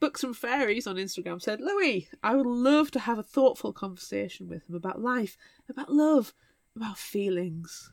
[0.00, 4.48] Books and Fairies on Instagram said, Louis, I would love to have a thoughtful conversation
[4.48, 5.36] with him about life,
[5.68, 6.34] about love,
[6.74, 7.92] about feelings.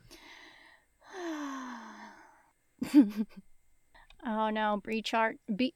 [4.25, 5.37] oh no, Bree Chart.
[5.55, 5.73] B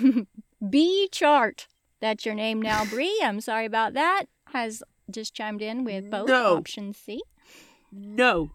[0.70, 1.68] B Chart.
[2.00, 3.20] That's your name now, Bree.
[3.22, 4.24] I'm sorry about that.
[4.52, 6.56] Has just chimed in with both No.
[6.56, 7.20] option C.
[7.92, 8.52] No.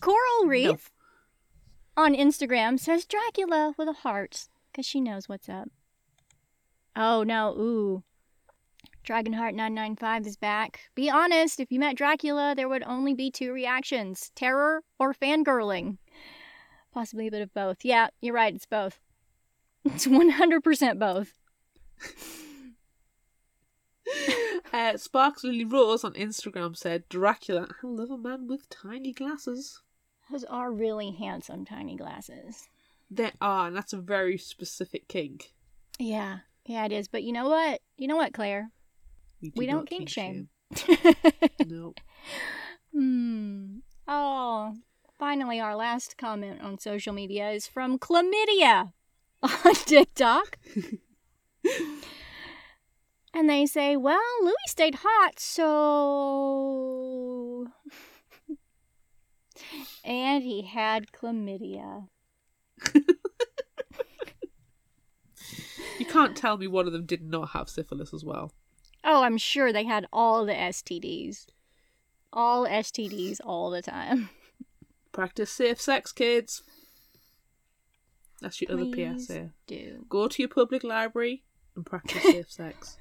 [0.00, 0.46] Coral.
[0.46, 0.90] Reef
[1.96, 5.68] on Instagram says Dracula with a heart because she knows what's up.
[6.96, 8.02] Oh no, ooh.
[9.06, 10.80] Dragonheart995 is back.
[10.94, 15.98] Be honest, if you met Dracula, there would only be two reactions terror or fangirling.
[16.92, 17.84] Possibly a bit of both.
[17.84, 19.00] Yeah, you're right, it's both.
[19.86, 21.34] It's 100% both.
[24.72, 29.82] Uh, Sparks Lily Rose on Instagram said, Dracula, I love a man with tiny glasses.
[30.34, 32.68] Those are really handsome tiny glasses.
[33.08, 35.52] They are, and that's a very specific kink.
[36.00, 37.06] Yeah, yeah, it is.
[37.06, 37.80] But you know what?
[37.98, 38.72] You know what, Claire?
[39.40, 40.48] do We don't kink shame.
[41.64, 42.00] Nope.
[42.92, 43.76] Hmm.
[44.08, 44.74] Oh,
[45.16, 48.90] finally, our last comment on social media is from Chlamydia
[49.40, 50.58] on TikTok.
[53.32, 57.23] and they say, well, Louis stayed hot, so.
[60.04, 62.08] And he had chlamydia.
[65.98, 68.52] You can't tell me one of them did not have syphilis as well.
[69.04, 71.46] Oh, I'm sure they had all the STDs.
[72.32, 74.30] All STDs all the time.
[75.12, 76.62] Practice safe sex, kids.
[78.40, 79.30] That's your Please.
[79.30, 79.50] other PSA.
[79.66, 80.04] Do.
[80.08, 81.44] Go to your public library
[81.76, 82.98] and practice safe sex.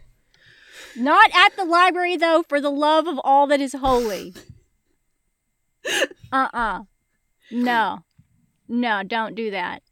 [0.95, 4.33] Not at the library, though, for the love of all that is holy.
[6.31, 6.79] Uh uh
[7.51, 7.99] No.
[8.67, 9.83] No, don't do that.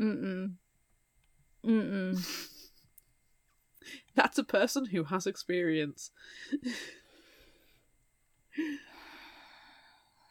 [0.00, 0.52] Mm mm.
[1.66, 2.48] Mm mm.
[4.14, 6.10] That's a person who has experience.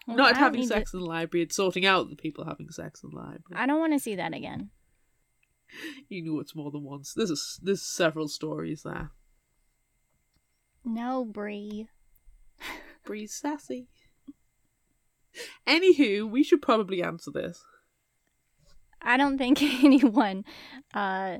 [0.08, 3.18] Not having sex in the library, it's sorting out the people having sex in the
[3.18, 3.56] library.
[3.56, 4.70] I don't want to see that again.
[6.08, 7.14] You knew it's more than once.
[7.14, 9.12] There's a, there's several stories there.
[10.86, 11.89] No, Bree.
[13.06, 13.89] Breeze sassy.
[15.68, 17.64] Anywho, we should probably answer this.
[19.02, 20.44] I don't think anyone
[20.94, 21.38] uh,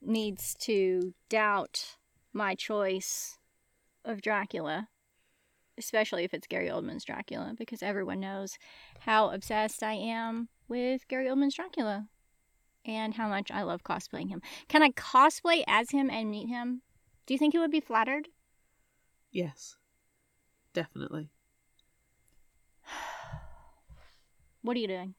[0.00, 1.96] needs to doubt
[2.32, 3.38] my choice
[4.04, 4.88] of Dracula,
[5.76, 8.58] especially if it's Gary Oldman's Dracula, because everyone knows
[9.00, 12.08] how obsessed I am with Gary Oldman's Dracula.
[12.84, 14.40] and how much I love cosplaying him.
[14.68, 16.82] Can I cosplay as him and meet him?
[17.26, 18.28] Do you think he would be flattered?
[19.30, 19.76] Yes.
[20.72, 21.28] Definitely.
[24.68, 25.14] What are you doing?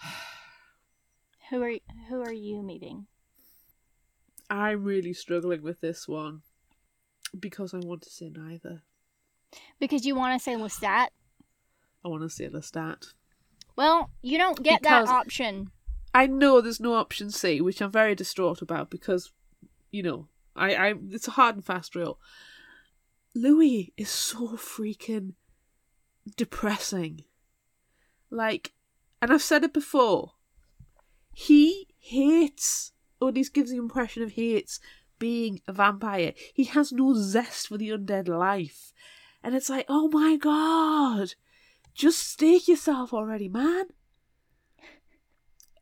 [1.50, 1.72] Who are
[2.08, 3.08] who are you meeting?
[4.48, 6.42] I'm really struggling with this one
[7.36, 8.82] because I want to say neither.
[9.80, 11.08] Because you want to say Lestat?
[12.04, 13.12] I want to say Lestat.
[13.74, 15.72] Well, you don't get Because- that option.
[16.14, 19.32] I know there's no option C, which I'm very distraught about because,
[19.90, 22.20] you know, I, I it's a hard and fast rule.
[23.34, 25.32] Louis is so freaking
[26.36, 27.24] depressing.
[28.30, 28.72] Like,
[29.20, 30.32] and I've said it before.
[31.32, 34.80] He hates, or at least gives the impression of hates
[35.18, 36.32] being a vampire.
[36.54, 38.92] He has no zest for the undead life,
[39.42, 41.34] and it's like, oh my god,
[41.94, 43.86] just stake yourself already, man.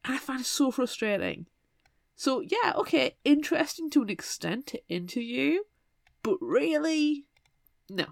[0.04, 1.46] And I find it so frustrating.
[2.16, 5.60] So yeah, okay, interesting to an extent to interview,
[6.22, 7.26] but really,
[7.88, 8.06] no.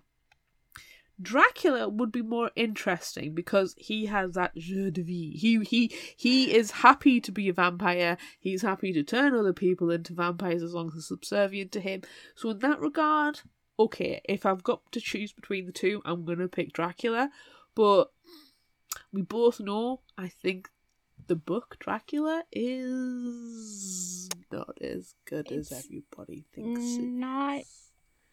[1.20, 5.36] Dracula would be more interesting because he has that jeu de vie.
[5.36, 8.18] He he he is happy to be a vampire.
[8.38, 12.02] He's happy to turn other people into vampires as long as they're subservient to him.
[12.34, 13.40] So in that regard,
[13.78, 17.30] okay, if I've got to choose between the two, I'm gonna pick Dracula.
[17.74, 18.10] But
[19.12, 20.68] we both know, I think,
[21.28, 26.80] the book Dracula is not as good as everybody thinks.
[26.80, 27.62] it not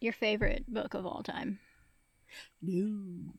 [0.00, 1.58] your favorite book of all time.
[2.62, 3.32] No.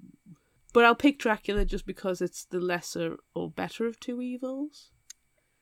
[0.73, 4.91] But I'll pick Dracula just because it's the lesser or better of two evils.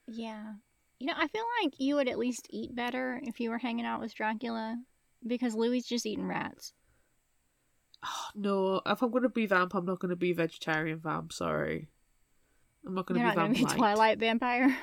[0.08, 0.54] Yeah.
[1.00, 3.86] You know, I feel like you would at least eat better if you were hanging
[3.86, 4.78] out with Dracula
[5.26, 6.74] because Louis just eating rats.
[8.06, 11.32] Oh, no, if I'm going to be vamp, I'm not going to be vegetarian vamp.
[11.32, 11.90] Sorry,
[12.86, 13.66] I'm not going to be going to be.
[13.66, 14.76] Twilight vampire.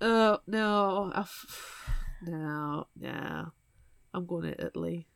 [0.00, 1.82] Oh no, I've...
[2.22, 3.52] no, no.
[4.12, 5.06] I'm going to Italy.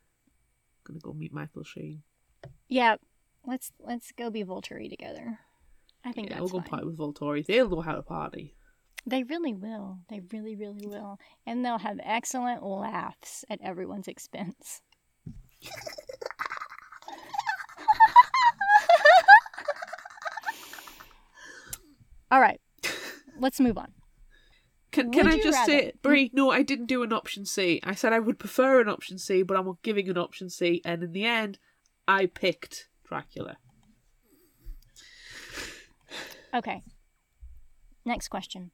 [0.86, 2.02] I'm gonna go meet Michael Sheen.
[2.70, 2.96] Yeah.
[3.46, 5.38] Let's let's go be Volturi together.
[6.04, 6.68] I think Yeah, that's we'll go fine.
[6.80, 7.44] party with Volturi.
[7.44, 8.54] They'll know how to party.
[9.06, 9.98] They really will.
[10.10, 11.18] They really, really will.
[11.46, 14.82] And they'll have excellent laughs at everyone's expense.
[22.30, 22.60] All right.
[23.38, 23.92] Let's move on.
[24.92, 26.30] Can can Would I just rather- say, Brie?
[26.32, 27.80] No, I didn't do an option C.
[27.84, 31.02] I said I would prefer an option C, but I'm giving an option C, and
[31.02, 31.58] in the end,
[32.10, 33.56] I picked Dracula.
[36.52, 36.82] Okay.
[38.04, 38.72] Next question.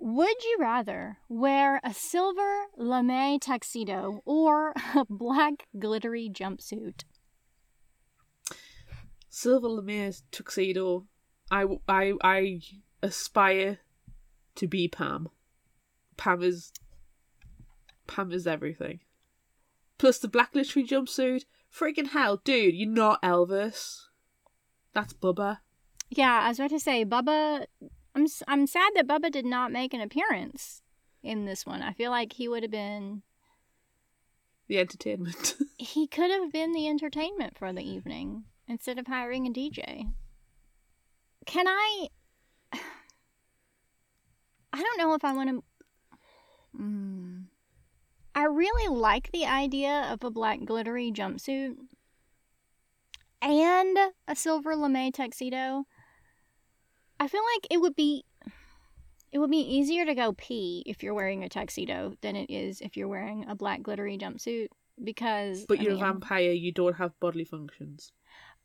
[0.00, 7.04] Would you rather wear a silver lame tuxedo or a black glittery jumpsuit?
[9.28, 11.06] Silver Lemire's tuxedo.
[11.52, 12.60] I, I, I
[13.00, 13.78] aspire
[14.56, 15.28] to be Pam.
[16.16, 16.72] Pam is
[18.08, 18.98] Pam is everything.
[19.98, 21.44] Plus the black glittery jumpsuit.
[21.74, 22.74] Freaking hell, dude!
[22.74, 24.02] You're not Elvis.
[24.92, 25.58] That's Bubba.
[26.10, 27.66] Yeah, I was about to say, Bubba.
[28.14, 30.82] I'm I'm sad that Bubba did not make an appearance
[31.22, 31.82] in this one.
[31.82, 33.22] I feel like he would have been.
[34.68, 35.54] The entertainment.
[35.78, 40.12] He could have been the entertainment for the evening instead of hiring a DJ.
[41.44, 42.06] Can I?
[44.72, 45.64] I don't know if I want to.
[46.80, 47.41] Mm.
[48.34, 51.76] I really like the idea of a black glittery jumpsuit
[53.40, 55.84] and a silver lame tuxedo.
[57.20, 58.24] I feel like it would be
[59.32, 62.80] it would be easier to go pee if you're wearing a tuxedo than it is
[62.80, 64.68] if you're wearing a black glittery jumpsuit
[65.02, 66.52] because but I you're mean- a vampire.
[66.52, 68.12] You don't have bodily functions.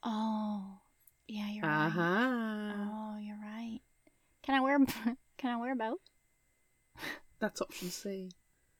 [0.03, 0.79] Oh,
[1.27, 2.73] yeah, you're Uh right.
[2.77, 3.79] Oh, you're right.
[4.43, 4.79] Can I wear
[5.37, 5.99] can I wear both?
[7.39, 8.29] That's option C.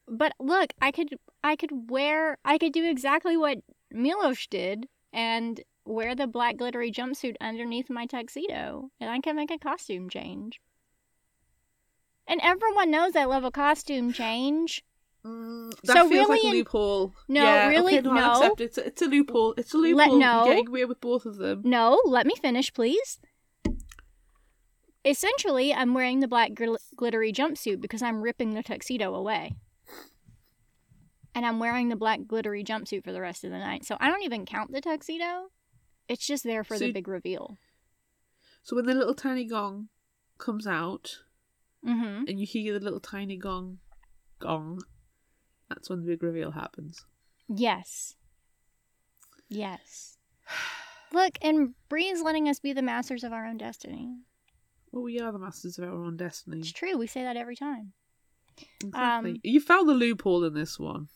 [0.07, 1.09] But look, I could
[1.43, 3.59] I could wear I could do exactly what
[3.91, 9.51] Milos did and wear the black glittery jumpsuit underneath my tuxedo, and I can make
[9.51, 10.59] a costume change.
[12.27, 14.83] And everyone knows I love a costume change.
[15.25, 17.13] Mm, So that feels like a loophole.
[17.29, 18.31] No, yeah, really, okay, no, no.
[18.33, 18.63] Accept it.
[18.65, 19.53] It's a, it's a loophole.
[19.57, 20.19] It's a Let- loophole.
[20.19, 20.45] no.
[20.45, 21.61] You're getting away with both of them.
[21.63, 23.19] No, let me finish, please.
[25.05, 29.53] Essentially, I'm wearing the black gl- glittery jumpsuit because I'm ripping the tuxedo away.
[31.37, 33.85] And I'm wearing the black glittery jumpsuit for the rest of the night.
[33.85, 35.49] So I don't even count the tuxedo.
[36.07, 37.57] It's just there for So the big reveal.
[38.63, 39.89] So when the little tiny gong
[40.39, 41.19] comes out,
[41.85, 42.23] Mm-hmm.
[42.27, 43.77] and you hear the little tiny gong,
[44.39, 44.81] gong,
[45.69, 47.05] that's when the big reveal happens.
[47.47, 48.15] Yes.
[49.47, 50.17] Yes.
[51.13, 54.09] Look, and Bree's letting us be the masters of our own destiny.
[54.91, 56.57] Well, we are the masters of our own destiny.
[56.61, 56.97] It's true.
[56.97, 57.93] We say that every time.
[58.83, 59.31] Exactly.
[59.33, 61.09] Um, you found the loophole in this one.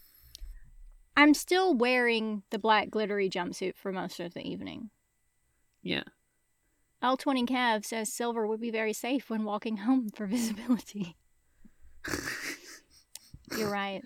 [1.16, 4.89] I'm still wearing the black glittery jumpsuit for most of the evening.
[5.84, 6.03] Yeah.
[7.03, 11.18] L20 Cav says silver would be very safe when walking home for visibility.
[13.57, 14.03] You're right.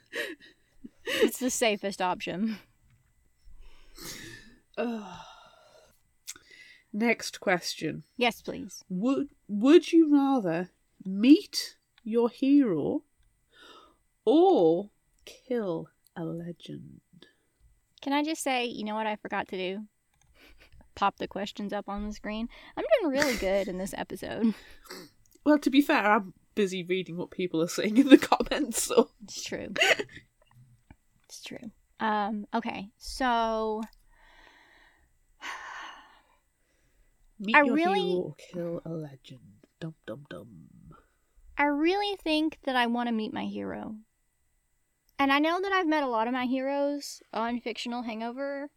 [1.05, 2.57] It's the safest option.
[4.77, 5.03] Ugh.
[6.93, 8.03] Next question.
[8.15, 8.83] Yes, please.
[8.87, 10.69] Would would you rather
[11.03, 11.75] meet
[12.05, 13.03] your hero
[14.23, 14.91] or
[15.25, 17.01] kill a legend?
[18.01, 19.79] Can I just say, you know what I forgot to do?
[20.95, 22.47] Pop the questions up on the screen.
[22.77, 24.53] I'm doing really good in this episode.
[25.45, 29.11] Well, to be fair, I'm busy reading what people are saying in the comments, so
[29.25, 29.67] It's true.
[31.25, 31.69] It's true.
[31.99, 33.83] Um, okay, so
[37.39, 39.39] meet I your really- hero or kill a legend.
[39.79, 40.47] Dum dum dum.
[41.59, 43.95] I really think that I want to meet my hero.
[45.17, 48.69] And I know that I've met a lot of my heroes on Fictional Hangover,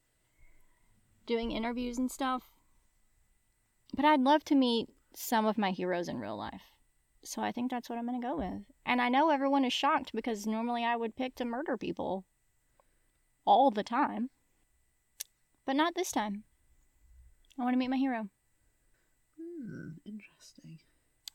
[1.27, 2.45] doing interviews and stuff.
[3.95, 6.63] But I'd love to meet some of my heroes in real life.
[7.25, 8.63] So I think that's what I'm going to go with.
[8.87, 12.25] And I know everyone is shocked because normally I would pick to murder people
[13.45, 14.31] all the time.
[15.67, 16.45] But not this time.
[17.59, 18.29] I want to meet my hero.
[19.39, 20.79] Hmm, interesting.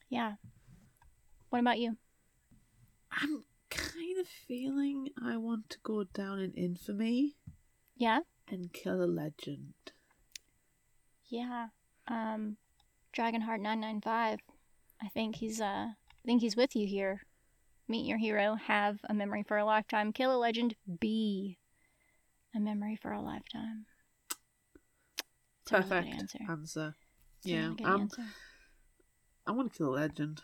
[0.09, 0.33] Yeah.
[1.49, 1.97] What about you?
[3.11, 3.43] I'm
[3.75, 7.35] kind of feeling I want to go down in infamy
[7.95, 8.19] Yeah?
[8.47, 9.73] and kill a legend.
[11.25, 11.67] Yeah.
[12.07, 12.57] Um
[13.15, 14.39] Dragonheart 995.
[15.01, 17.21] I think he's uh I think he's with you here.
[17.87, 21.57] Meet your hero, have a memory for a lifetime, kill a legend, be
[22.55, 23.85] a memory for a lifetime.
[25.63, 26.39] It's a really Perfect answer.
[26.49, 26.95] answer.
[27.43, 28.23] Yeah, really um, answer.
[29.45, 30.41] I want to kill a legend,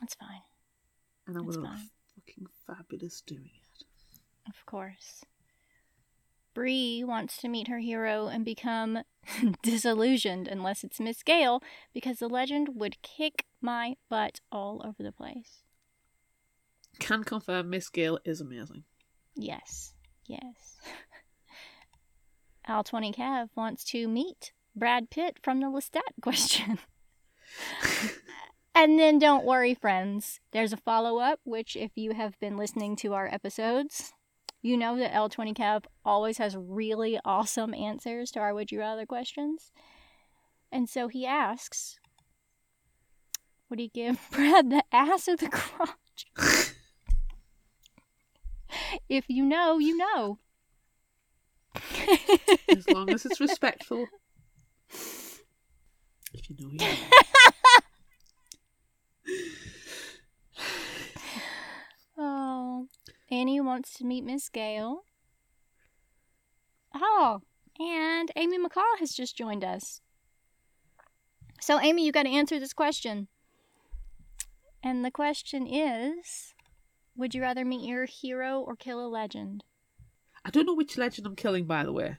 [0.00, 0.42] That's fine.
[1.36, 1.90] And gonna look fine.
[2.14, 3.84] fucking fabulous doing it.
[4.48, 5.24] Of course.
[6.54, 9.04] Bree wants to meet her hero and become
[9.62, 11.62] disillusioned unless it's Miss Gail
[11.94, 15.62] because the legend would kick my butt all over the place.
[16.98, 18.84] Can confirm Miss Gail is amazing.
[19.36, 19.94] Yes,
[20.26, 20.76] yes.
[22.68, 26.78] L20 Cav wants to meet Brad Pitt from the Lestat question.
[28.74, 30.40] and then don't worry, friends.
[30.52, 34.12] There's a follow up, which, if you have been listening to our episodes,
[34.62, 39.06] you know that L20 Cav always has really awesome answers to our Would You Rather
[39.06, 39.72] questions.
[40.70, 41.98] And so he asks
[43.68, 46.26] Would he give Brad the ass or the crotch?
[49.08, 50.38] if you know, you know.
[52.68, 54.06] As long as it's respectful.
[56.32, 56.96] If you know, you know.
[62.18, 62.88] oh,
[63.30, 65.04] Annie wants to meet Miss Gail.
[66.94, 67.40] Oh,
[67.78, 70.00] and Amy McCaw has just joined us.
[71.60, 73.28] So, Amy, you got to answer this question.
[74.82, 76.54] And the question is
[77.16, 79.62] Would you rather meet your hero or kill a legend?
[80.44, 82.16] I don't know which legend I'm killing, by the way.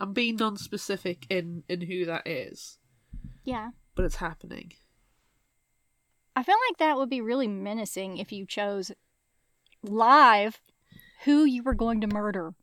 [0.00, 2.78] I'm being non-specific in in who that is,
[3.44, 3.70] Yeah.
[3.94, 4.72] but it's happening.
[6.34, 8.90] I feel like that would be really menacing if you chose
[9.82, 10.60] live
[11.24, 12.54] who you were going to murder.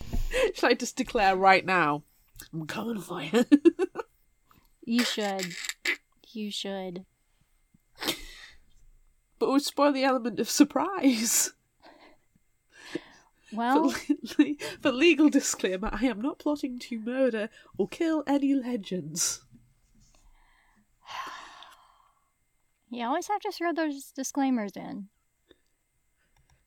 [0.54, 2.02] Should I just declare right now?
[2.52, 3.44] I'm coming for you.
[4.86, 5.54] You should.
[6.32, 7.06] You should.
[9.38, 11.52] but it would spoil the element of surprise.
[13.52, 18.52] Well, For, le- for legal disclaimer, I am not plotting to murder or kill any
[18.52, 19.44] legends.
[22.90, 25.08] you always have to throw those disclaimers in.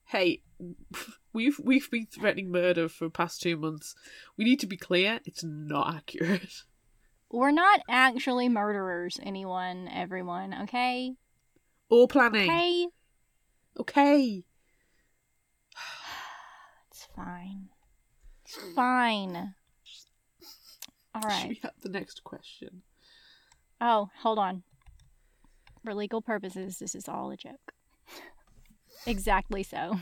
[0.08, 0.42] Hey,
[1.34, 3.94] we've we've been threatening murder for the past two months.
[4.38, 6.64] We need to be clear; it's not accurate.
[7.30, 11.16] We're not actually murderers, anyone, everyone, okay?
[11.90, 12.50] Or planning.
[12.50, 12.88] Okay?
[13.80, 14.44] Okay.
[16.90, 17.68] It's fine.
[18.44, 19.54] It's fine.
[21.14, 21.32] All right.
[21.42, 22.82] Should we have the next question?
[23.80, 24.64] Oh, hold on.
[25.84, 27.74] For legal purposes, this is all a joke.
[29.08, 30.00] Exactly so.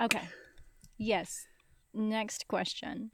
[0.00, 0.28] Okay.
[0.98, 1.46] Yes.
[1.94, 3.10] Next question.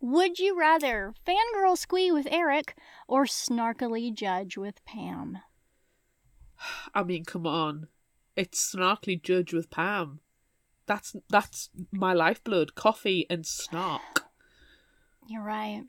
[0.00, 2.76] Would you rather fangirl squee with Eric
[3.08, 5.38] or snarkily judge with Pam?
[6.94, 7.88] I mean, come on.
[8.36, 10.20] It's snarkily judge with Pam.
[10.86, 12.74] That's that's my lifeblood.
[12.74, 14.24] Coffee and snark.
[15.26, 15.84] You're right.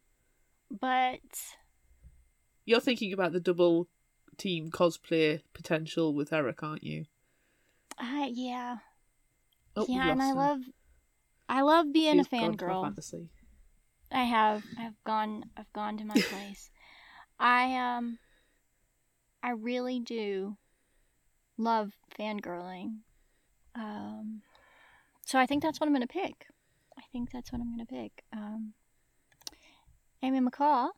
[0.70, 1.20] But
[2.70, 3.88] You're thinking about the double
[4.38, 7.06] team cosplay potential with Eric, aren't you?
[7.98, 8.78] I yeah.
[9.76, 10.60] Oh, yeah, and I love
[11.50, 12.96] I love being She's a fangirl.
[14.12, 14.64] I have.
[14.78, 16.70] I've gone I've gone to my place.
[17.40, 18.20] I um
[19.42, 20.56] I really do
[21.58, 22.98] love fangirling.
[23.74, 24.44] Um
[25.26, 26.46] so I think that's what I'm gonna pick.
[26.96, 28.24] I think that's what I'm gonna pick.
[28.32, 28.74] Um
[30.22, 30.90] Amy McCaw,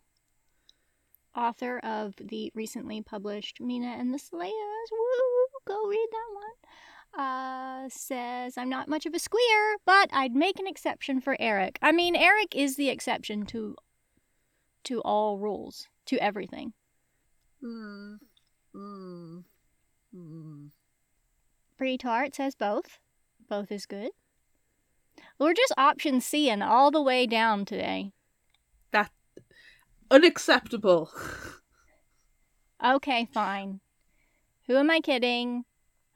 [1.36, 4.54] author of the recently published Mina and the Slayers,
[4.92, 7.26] woo, go read that one.
[7.26, 11.78] Uh, says I'm not much of a squeer, but I'd make an exception for Eric.
[11.82, 13.76] I mean, Eric is the exception to
[14.86, 16.74] to all rules, to everything.
[17.62, 18.16] Hmm.
[18.74, 19.40] Hmm.
[20.14, 20.66] Hmm.
[21.78, 23.00] Bree Tart says both.
[23.50, 24.12] Both is good.
[25.38, 28.14] We're just option C and all the way down today.
[30.12, 31.10] Unacceptable.
[32.84, 33.80] Okay, fine.
[34.68, 35.64] Who am I kidding?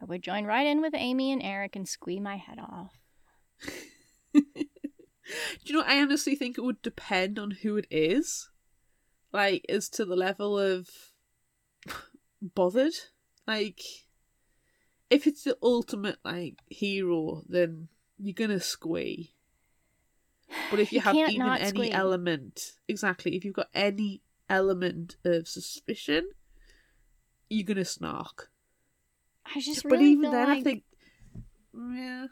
[0.02, 3.00] I would join right in with Amy and Eric and squee my head off.
[4.34, 4.44] Do
[5.64, 5.84] you know?
[5.88, 8.50] I honestly think it would depend on who it is,
[9.32, 10.90] like as to the level of
[12.42, 12.94] bothered.
[13.48, 13.82] Like,
[15.10, 17.88] if it's the ultimate like hero, then
[18.18, 19.35] you're gonna squee.
[20.70, 21.92] But if you, You have even any squee.
[21.92, 26.30] element, exactly, if you've got any element of suspicion,
[27.50, 28.52] you're gonna snark.
[29.46, 30.84] I just but really even then, like I think,
[31.74, 32.28] yeah,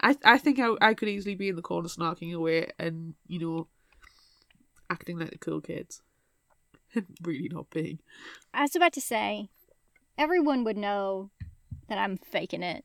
[0.00, 3.38] I I think I I could easily be in the corner snarking away and you
[3.38, 3.68] know,
[4.90, 6.02] acting like the cool kids,
[6.94, 8.00] and really not being.
[8.54, 9.48] I was about to say,
[10.18, 11.30] everyone would know
[11.88, 12.84] that I'm faking it.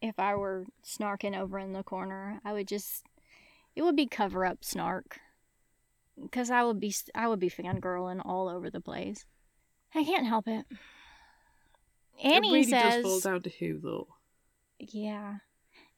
[0.00, 3.04] If I were snarking over in the corner, I would just,
[3.74, 5.20] it would be cover up snark.
[6.20, 9.24] Because I would be, I would be fangirling all over the place.
[9.94, 10.64] I can't help it.
[12.22, 14.08] Annie it really says, does fall down to who though.
[14.78, 15.36] yeah.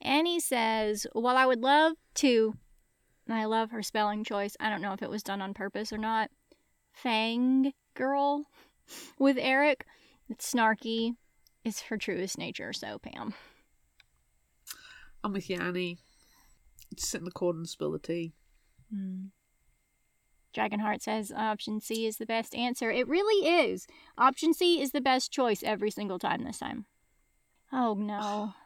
[0.00, 2.54] Annie says, while I would love to,
[3.26, 4.56] and I love her spelling choice.
[4.58, 6.30] I don't know if it was done on purpose or not.
[6.92, 8.44] Fang girl
[9.18, 9.84] with Eric.
[10.28, 11.16] It's snarky.
[11.64, 12.72] It's her truest nature.
[12.72, 13.34] So Pam.
[15.24, 15.98] I'm with you, Annie.
[16.94, 18.32] Just sit in the corner and spill the tea.
[18.92, 19.26] Hmm.
[20.56, 22.90] Dragonheart says option C is the best answer.
[22.90, 23.86] It really is.
[24.16, 26.86] Option C is the best choice every single time this time.
[27.72, 28.54] Oh no.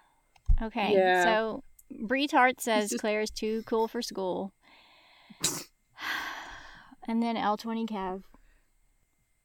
[0.62, 1.24] Okay, Yeah.
[1.24, 1.64] so
[2.06, 4.52] Bree Tart says just- Claire's too cool for school.
[7.08, 8.22] and then L20 Cav.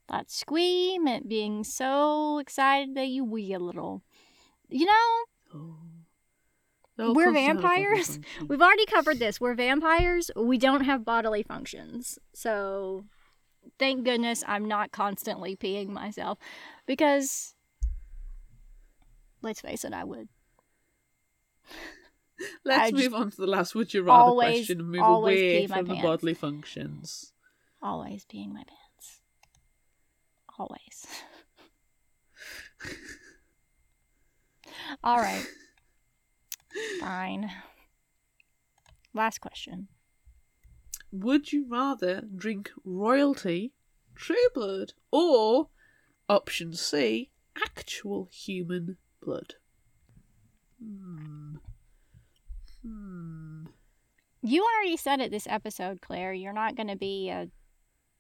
[0.10, 4.04] That squee meant being so excited that you wee a little.
[4.70, 5.76] You know, Oh.
[7.00, 8.20] Oh, All We're comes down to bodily vampires?
[8.48, 9.40] We've already covered this.
[9.40, 10.32] We're vampires.
[10.36, 12.18] We don't have bodily functions.
[12.34, 13.06] So
[13.78, 16.40] thank goodness I'm not constantly peeing myself
[16.88, 17.54] because
[19.42, 20.28] let's face it, I would.
[22.64, 25.66] Let's I move on to the last would you rather always- question and move away
[25.66, 26.04] from the pants.
[26.04, 27.34] bodily functions.
[27.82, 29.22] Always peeing my pants.
[30.60, 31.08] Always.
[35.04, 35.44] All right.
[37.00, 37.52] Fine.
[39.14, 39.88] Last question.
[41.12, 43.74] Would you rather drink royalty,
[44.16, 45.70] true blood, or
[46.30, 49.56] option C, actual human blood?
[50.84, 51.56] Hmm.
[52.84, 53.66] Hmm.
[54.42, 56.34] You already said it this episode, Claire.
[56.34, 57.50] You're not going to be a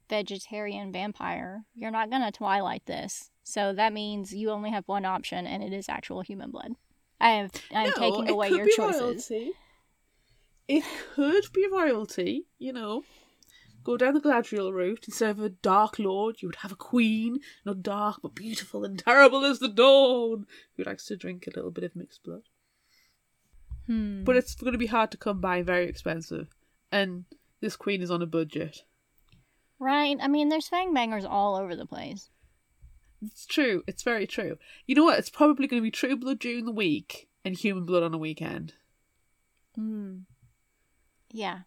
[0.09, 1.65] vegetarian vampire.
[1.75, 3.29] You're not going to twilight this.
[3.43, 6.71] So that means you only have one option, and it is actual human blood.
[7.19, 7.51] I have.
[7.73, 9.01] I'm No, taking away your choices.
[9.29, 9.51] Royalty.
[10.67, 10.83] It
[11.15, 13.03] could be royalty, you know.
[13.83, 15.05] Go down the Galadriel route.
[15.07, 18.99] Instead of a dark lord, you would have a queen, not dark but beautiful and
[18.99, 20.45] terrible as the dawn,
[20.75, 22.43] who likes to drink a little bit of mixed blood.
[23.85, 24.25] Hmm.
[24.25, 26.49] But it's going to be hard to come by, very expensive.
[26.91, 27.23] And
[27.61, 28.83] this queen is on a budget.
[29.79, 30.17] right.
[30.21, 32.29] I mean, there's fangbangers all over the place.
[33.21, 33.83] It's true.
[33.87, 34.57] It's very true.
[34.85, 35.19] You know what?
[35.19, 38.17] It's probably going to be True Blood during the week and Human Blood on a
[38.17, 38.73] weekend.
[39.75, 40.19] Hmm.
[41.31, 41.61] Yeah.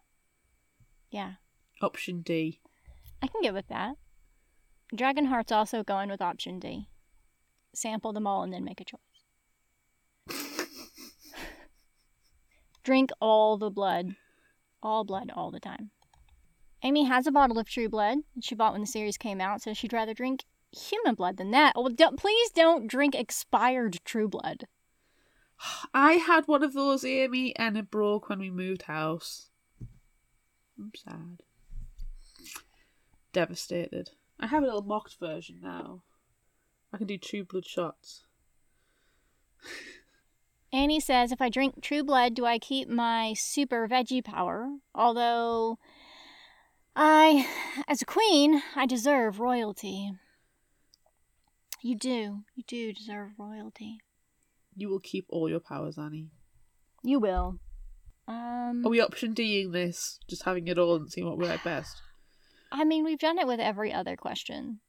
[1.09, 1.33] Yeah.
[1.81, 2.61] Option D.
[3.21, 3.95] I can get with that.
[4.95, 6.87] Dragonheart's also going with option D.
[7.73, 8.99] Sample them all and then make a choice.
[12.83, 14.15] Drink all the blood.
[14.81, 15.91] All blood all the time.
[16.83, 19.61] Amy has a bottle of True Blood that she bought when the series came out,
[19.61, 21.73] so she'd rather drink human blood than that.
[21.75, 24.65] Well, don't, please don't drink expired True Blood.
[25.93, 29.49] I had one of those, Amy, and it broke when we moved house.
[30.79, 31.43] I'm sad.
[33.31, 34.11] Devastated.
[34.39, 36.01] I have a little mocked version now.
[36.91, 38.23] I can do two blood shots.
[40.73, 44.77] Annie says, if I drink True Blood, do I keep my super veggie power?
[44.95, 45.77] Although,
[46.95, 47.45] I,
[47.87, 50.13] as a queen, I deserve royalty.
[51.81, 52.43] You do.
[52.55, 53.97] You do deserve royalty.
[54.75, 56.29] You will keep all your powers, Annie.
[57.03, 57.57] You will.
[58.27, 60.19] Um, Are we option D'ing this?
[60.29, 62.01] Just having it all and seeing what we like best?
[62.71, 64.79] I mean, we've done it with every other question.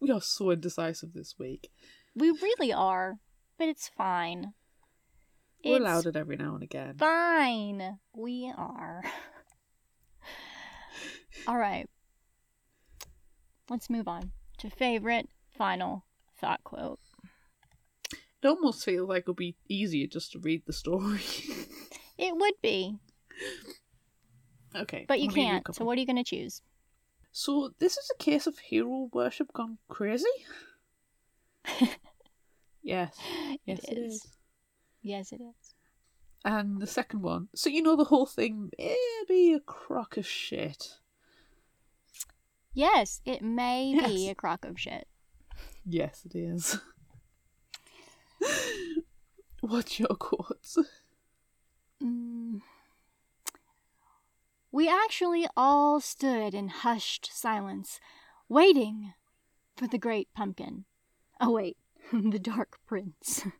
[0.00, 1.70] We are so indecisive this week.
[2.14, 3.18] We really are,
[3.58, 4.54] but it's fine.
[5.64, 6.94] We're It's allowed it every now and again.
[6.96, 7.98] Fine.
[8.14, 9.02] We are.
[11.48, 11.88] All right.
[13.68, 15.28] Let's move on to favorite
[15.60, 16.02] final
[16.40, 16.98] thought quote.
[18.42, 21.20] It almost feels like it would be easier just to read the story.
[22.16, 22.98] It would be,
[24.76, 25.06] okay.
[25.08, 25.66] but you can't.
[25.74, 26.60] So what are you going to choose?
[27.32, 30.36] So this is a case of hero worship gone crazy?
[32.82, 33.16] yes.
[33.64, 34.26] Yes, it is.
[35.00, 35.74] Yes, it is.
[36.44, 37.48] And the second one.
[37.54, 40.98] So you know the whole thing may be a crock of shit.
[42.74, 45.08] Yes, it may be a crock of shit.
[45.92, 46.78] Yes, it is.
[49.60, 50.78] What's your quotes?
[52.00, 52.60] Mm.
[54.70, 57.98] We actually all stood in hushed silence,
[58.48, 59.14] waiting
[59.76, 60.84] for the great pumpkin.
[61.40, 61.76] Oh, wait,
[62.12, 63.44] the dark prince.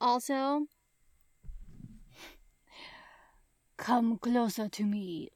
[0.00, 0.68] Also,
[3.76, 5.28] come closer to me.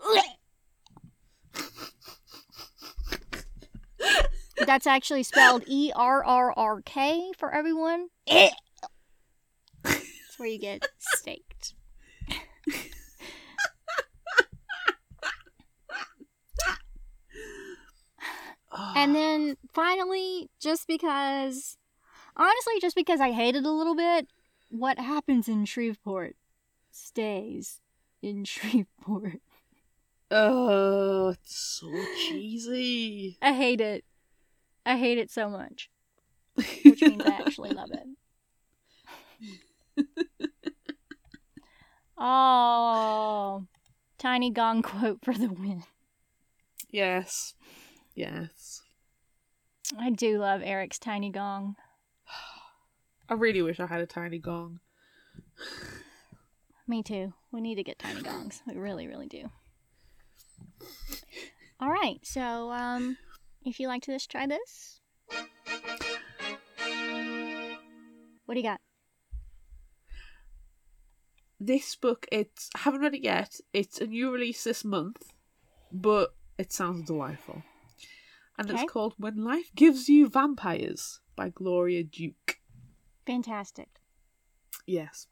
[4.67, 8.09] That's actually spelled E R R R K for everyone.
[8.27, 8.51] Eh.
[9.85, 11.75] That's where you get staked.
[18.95, 19.15] And ah.
[19.15, 21.77] then finally, just because,
[22.37, 24.29] honestly, just because I hate it a little bit,
[24.71, 26.37] what happens in Shreveport
[26.91, 27.81] stays
[28.23, 29.41] in Shreveport.
[30.31, 33.37] oh, it's so cheesy.
[33.43, 34.05] I hate it.
[34.85, 35.91] I hate it so much,
[36.55, 38.07] which means I actually love it.
[42.25, 43.67] Oh,
[44.17, 45.83] tiny gong quote for the win.
[46.91, 47.55] yes.
[48.15, 48.83] Yes.
[49.99, 51.75] I do love Eric's tiny gong.
[53.29, 54.79] I really wish I had a tiny gong.
[56.87, 57.33] Me too.
[57.51, 58.63] We need to get tiny gongs.
[58.69, 59.51] We really, really do.
[61.81, 62.19] All right.
[62.23, 63.17] So, um,
[63.65, 65.01] if you liked this, try this.
[68.47, 68.81] What do you got?
[71.61, 73.61] This book, it's I haven't read it yet.
[73.73, 75.33] It's a new release this month,
[75.93, 77.63] but it sounds delightful.
[78.59, 78.83] And Okay.
[78.83, 82.61] it's called When Life Gives You Vampires by Gloria Duke.
[83.27, 84.01] Fantastic.
[84.87, 85.29] Yes.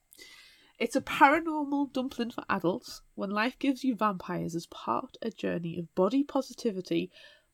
[0.78, 3.02] It's a paranormal dumpling for adults.
[3.14, 7.10] When life gives you vampires is part a journey of body positivity,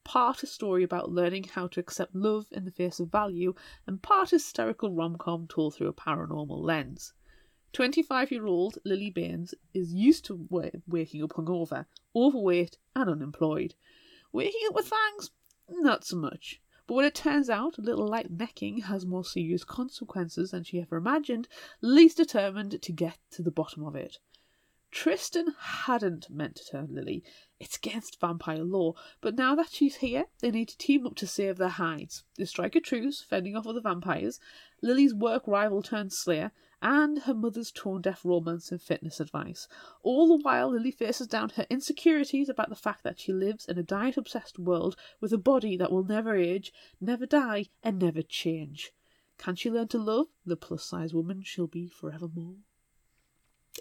[0.06, 3.54] part a story about learning how to accept love in the face of value,
[3.88, 7.12] and part a hysterical rom com told through a paranormal lens.
[7.72, 13.74] 25 year old Lily Baines is used to wa- waking up hungover, overweight, and unemployed.
[14.32, 15.32] Waking up with fangs?
[15.68, 16.62] Not so much.
[16.86, 20.80] But when it turns out a little light necking has more serious consequences than she
[20.80, 21.48] ever imagined,
[21.82, 24.18] Lily's determined to get to the bottom of it.
[24.90, 27.22] Tristan hadn't meant to turn Lily.
[27.60, 31.26] It's against vampire law, but now that she's here, they need to team up to
[31.26, 32.24] save their hides.
[32.38, 34.40] They strike a truce, fending off other vampires,
[34.82, 39.66] Lily's work rival turned slayer, and her mother's tone deaf romance and fitness advice.
[40.02, 43.78] All the while, Lily faces down her insecurities about the fact that she lives in
[43.78, 48.22] a diet obsessed world with a body that will never age, never die, and never
[48.22, 48.92] change.
[49.38, 52.56] Can she learn to love the plus size woman she'll be forevermore?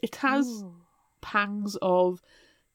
[0.01, 0.84] It has Ooh.
[1.26, 2.21] Pangs of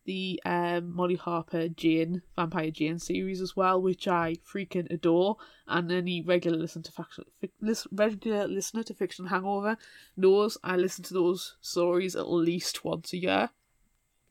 [0.05, 5.37] the um, Molly Harper Jane Vampire Jane series as well, which I freaking adore.
[5.69, 9.77] And any regular listener to faction, fic, lis, regular listener to Fiction Hangover
[10.17, 13.51] knows I listen to those stories at least once a year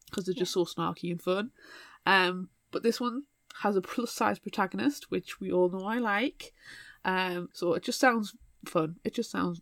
[0.09, 1.51] because they're just so snarky and fun.
[2.05, 3.23] Um, but this one
[3.61, 6.51] has a plus size protagonist, which we all know I like.
[7.05, 8.97] Um, so it just sounds fun.
[9.05, 9.61] It just sounds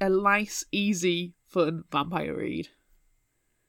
[0.00, 2.68] a nice, easy, fun vampire read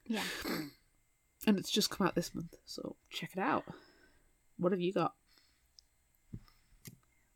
[0.08, 0.24] Yeah.
[1.48, 3.66] and it's just come out this month, so check it out.
[4.58, 5.14] What have you got?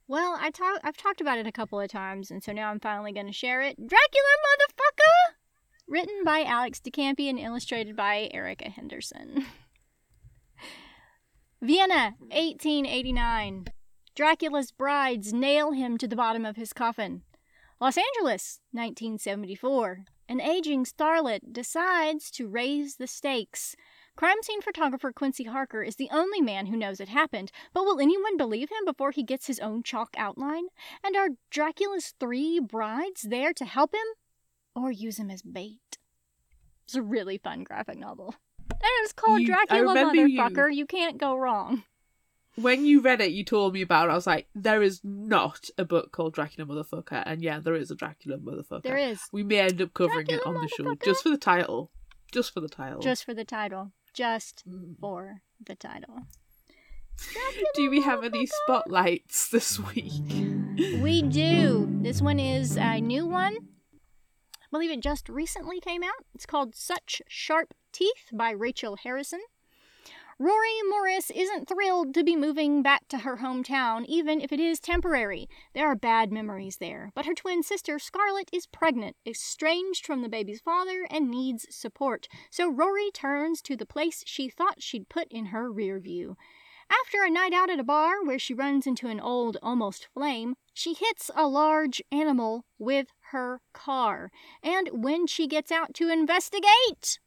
[0.08, 0.80] Well, I talk.
[0.84, 3.34] I've talked about it a couple of times, and so now I'm finally going to
[3.34, 3.76] share it.
[3.76, 5.36] Dracula, motherfucker!
[5.90, 9.46] written by Alex de Campi and illustrated by Erica Henderson.
[11.62, 13.66] Vienna, 1889.
[14.16, 17.24] Dracula's brides nail him to the bottom of his coffin.
[17.82, 20.06] Los Angeles, 1974.
[20.30, 23.76] An aging starlet decides to raise the stakes.
[24.16, 28.00] Crime scene photographer Quincy Harker is the only man who knows it happened, but will
[28.00, 30.66] anyone believe him before he gets his own chalk outline?
[31.04, 34.06] And are Dracula's three brides there to help him?
[34.76, 35.98] Or use him as bait?
[36.86, 38.36] It's a really fun graphic novel.
[38.70, 40.76] And it's called You- Dracula, remember you- motherfucker.
[40.76, 41.86] You can't go wrong.
[42.62, 44.12] When you read it, you told me about it.
[44.12, 47.24] I was like, there is not a book called Dracula Motherfucker.
[47.26, 48.84] And yeah, there is a Dracula Motherfucker.
[48.84, 49.22] There is.
[49.32, 51.91] We may end up covering it on the show just for the title.
[52.32, 53.01] Just for the title.
[53.01, 53.91] Just for the title.
[54.14, 54.99] Just Mm.
[54.99, 56.24] for the title.
[57.76, 60.14] Do we have any spotlights this week?
[61.01, 61.88] We do.
[62.01, 63.55] This one is a new one.
[63.55, 66.26] I believe it just recently came out.
[66.34, 69.41] It's called Such Sharp Teeth by Rachel Harrison.
[70.42, 74.80] Rory Morris isn't thrilled to be moving back to her hometown, even if it is
[74.80, 75.50] temporary.
[75.74, 80.30] There are bad memories there, but her twin sister Scarlett is pregnant, estranged from the
[80.30, 82.30] baby's father, and needs support.
[82.50, 86.38] So Rory turns to the place she thought she'd put in her rear view.
[86.90, 90.56] After a night out at a bar where she runs into an old almost flame,
[90.74, 94.32] she hits a large animal with her car.
[94.64, 97.20] And when she gets out to investigate,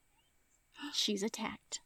[0.94, 1.81] she's attacked.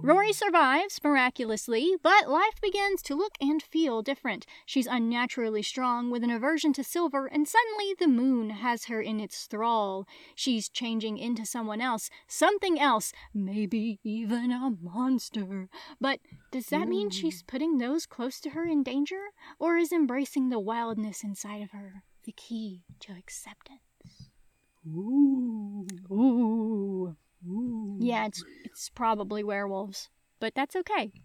[0.00, 0.34] Rory mm.
[0.34, 4.46] survives miraculously, but life begins to look and feel different.
[4.66, 9.20] She's unnaturally strong with an aversion to silver, and suddenly the moon has her in
[9.20, 10.06] its thrall.
[10.34, 15.68] She's changing into someone else, something else, maybe even a monster.
[16.00, 16.20] But
[16.50, 17.46] does that mean she's mm.
[17.46, 19.30] putting those close to her in danger?
[19.58, 23.80] Or is embracing the wildness inside of her the key to acceptance?
[24.86, 25.86] Ooh.
[26.10, 27.16] Ooh.
[27.48, 27.96] Ooh.
[28.00, 30.08] Yeah, it's it's probably werewolves,
[30.40, 31.12] but that's okay.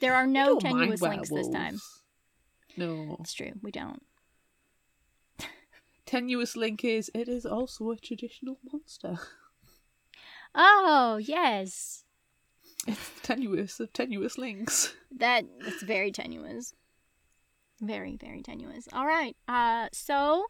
[0.00, 1.80] There are no tenuous links this time.
[2.76, 3.16] No.
[3.20, 4.02] It's true, we don't.
[6.06, 9.18] Tenuous link is it is also a traditional monster.
[10.56, 12.04] Oh yes,
[12.86, 14.94] It's tenuous of tenuous links.
[15.16, 16.74] that it's very tenuous,
[17.80, 18.86] very very tenuous.
[18.92, 20.46] All right, uh, so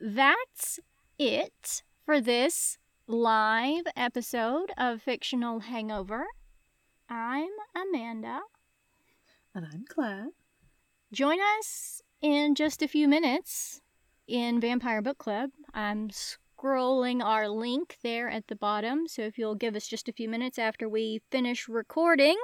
[0.00, 0.80] that's
[1.18, 6.24] it for this live episode of Fictional Hangover.
[7.10, 8.40] I'm Amanda.
[9.54, 10.28] And I'm Claire.
[11.12, 13.82] Join us in just a few minutes
[14.26, 15.50] in Vampire Book Club.
[15.74, 20.14] I'm scrolling our link there at the bottom, so if you'll give us just a
[20.14, 22.38] few minutes after we finish recording,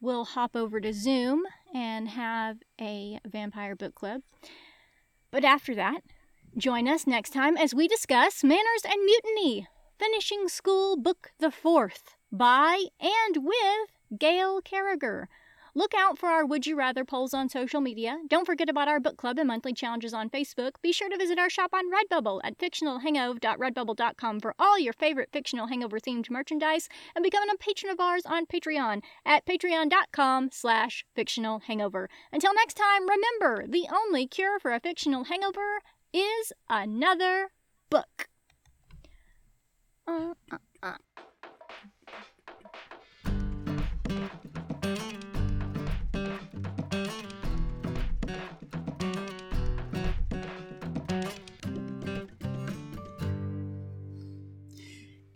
[0.00, 4.22] we'll hop over to Zoom and have a Vampire Book Club.
[5.30, 6.00] But after that,
[6.56, 12.16] join us next time as we discuss Manners and Mutiny, Finishing School Book the Fourth
[12.32, 15.28] by and with Gail Carriger.
[15.74, 18.18] Look out for our Would You Rather polls on social media.
[18.26, 20.72] Don't forget about our book club and monthly challenges on Facebook.
[20.82, 25.68] Be sure to visit our shop on Redbubble at fictionalhangover.redbubble.com for all your favorite fictional
[25.68, 31.60] hangover themed merchandise and becoming a patron of ours on Patreon at patreon.com slash fictional
[31.60, 32.08] hangover.
[32.32, 35.80] Until next time, remember, the only cure for a fictional hangover
[36.12, 37.50] is another
[37.88, 38.28] book.
[40.06, 40.96] Uh, uh, uh.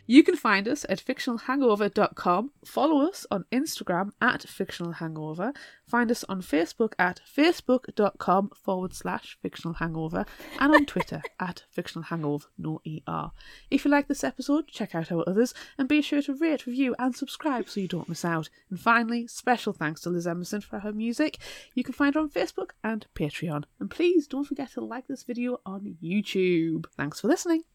[0.07, 5.55] You can find us at fictionalhangover.com, follow us on Instagram at fictionalhangover,
[5.87, 10.27] find us on Facebook at facebook.com forward slash fictionalhangover,
[10.59, 13.31] and on Twitter at fictionalhangover, no ER.
[13.71, 16.95] If you like this episode, check out our others, and be sure to rate, review,
[16.99, 18.49] and subscribe so you don't miss out.
[18.69, 21.39] And finally, special thanks to Liz Emerson for her music.
[21.73, 23.63] You can find her on Facebook and Patreon.
[23.79, 26.85] And please don't forget to like this video on YouTube.
[26.95, 27.65] Thanks for listening.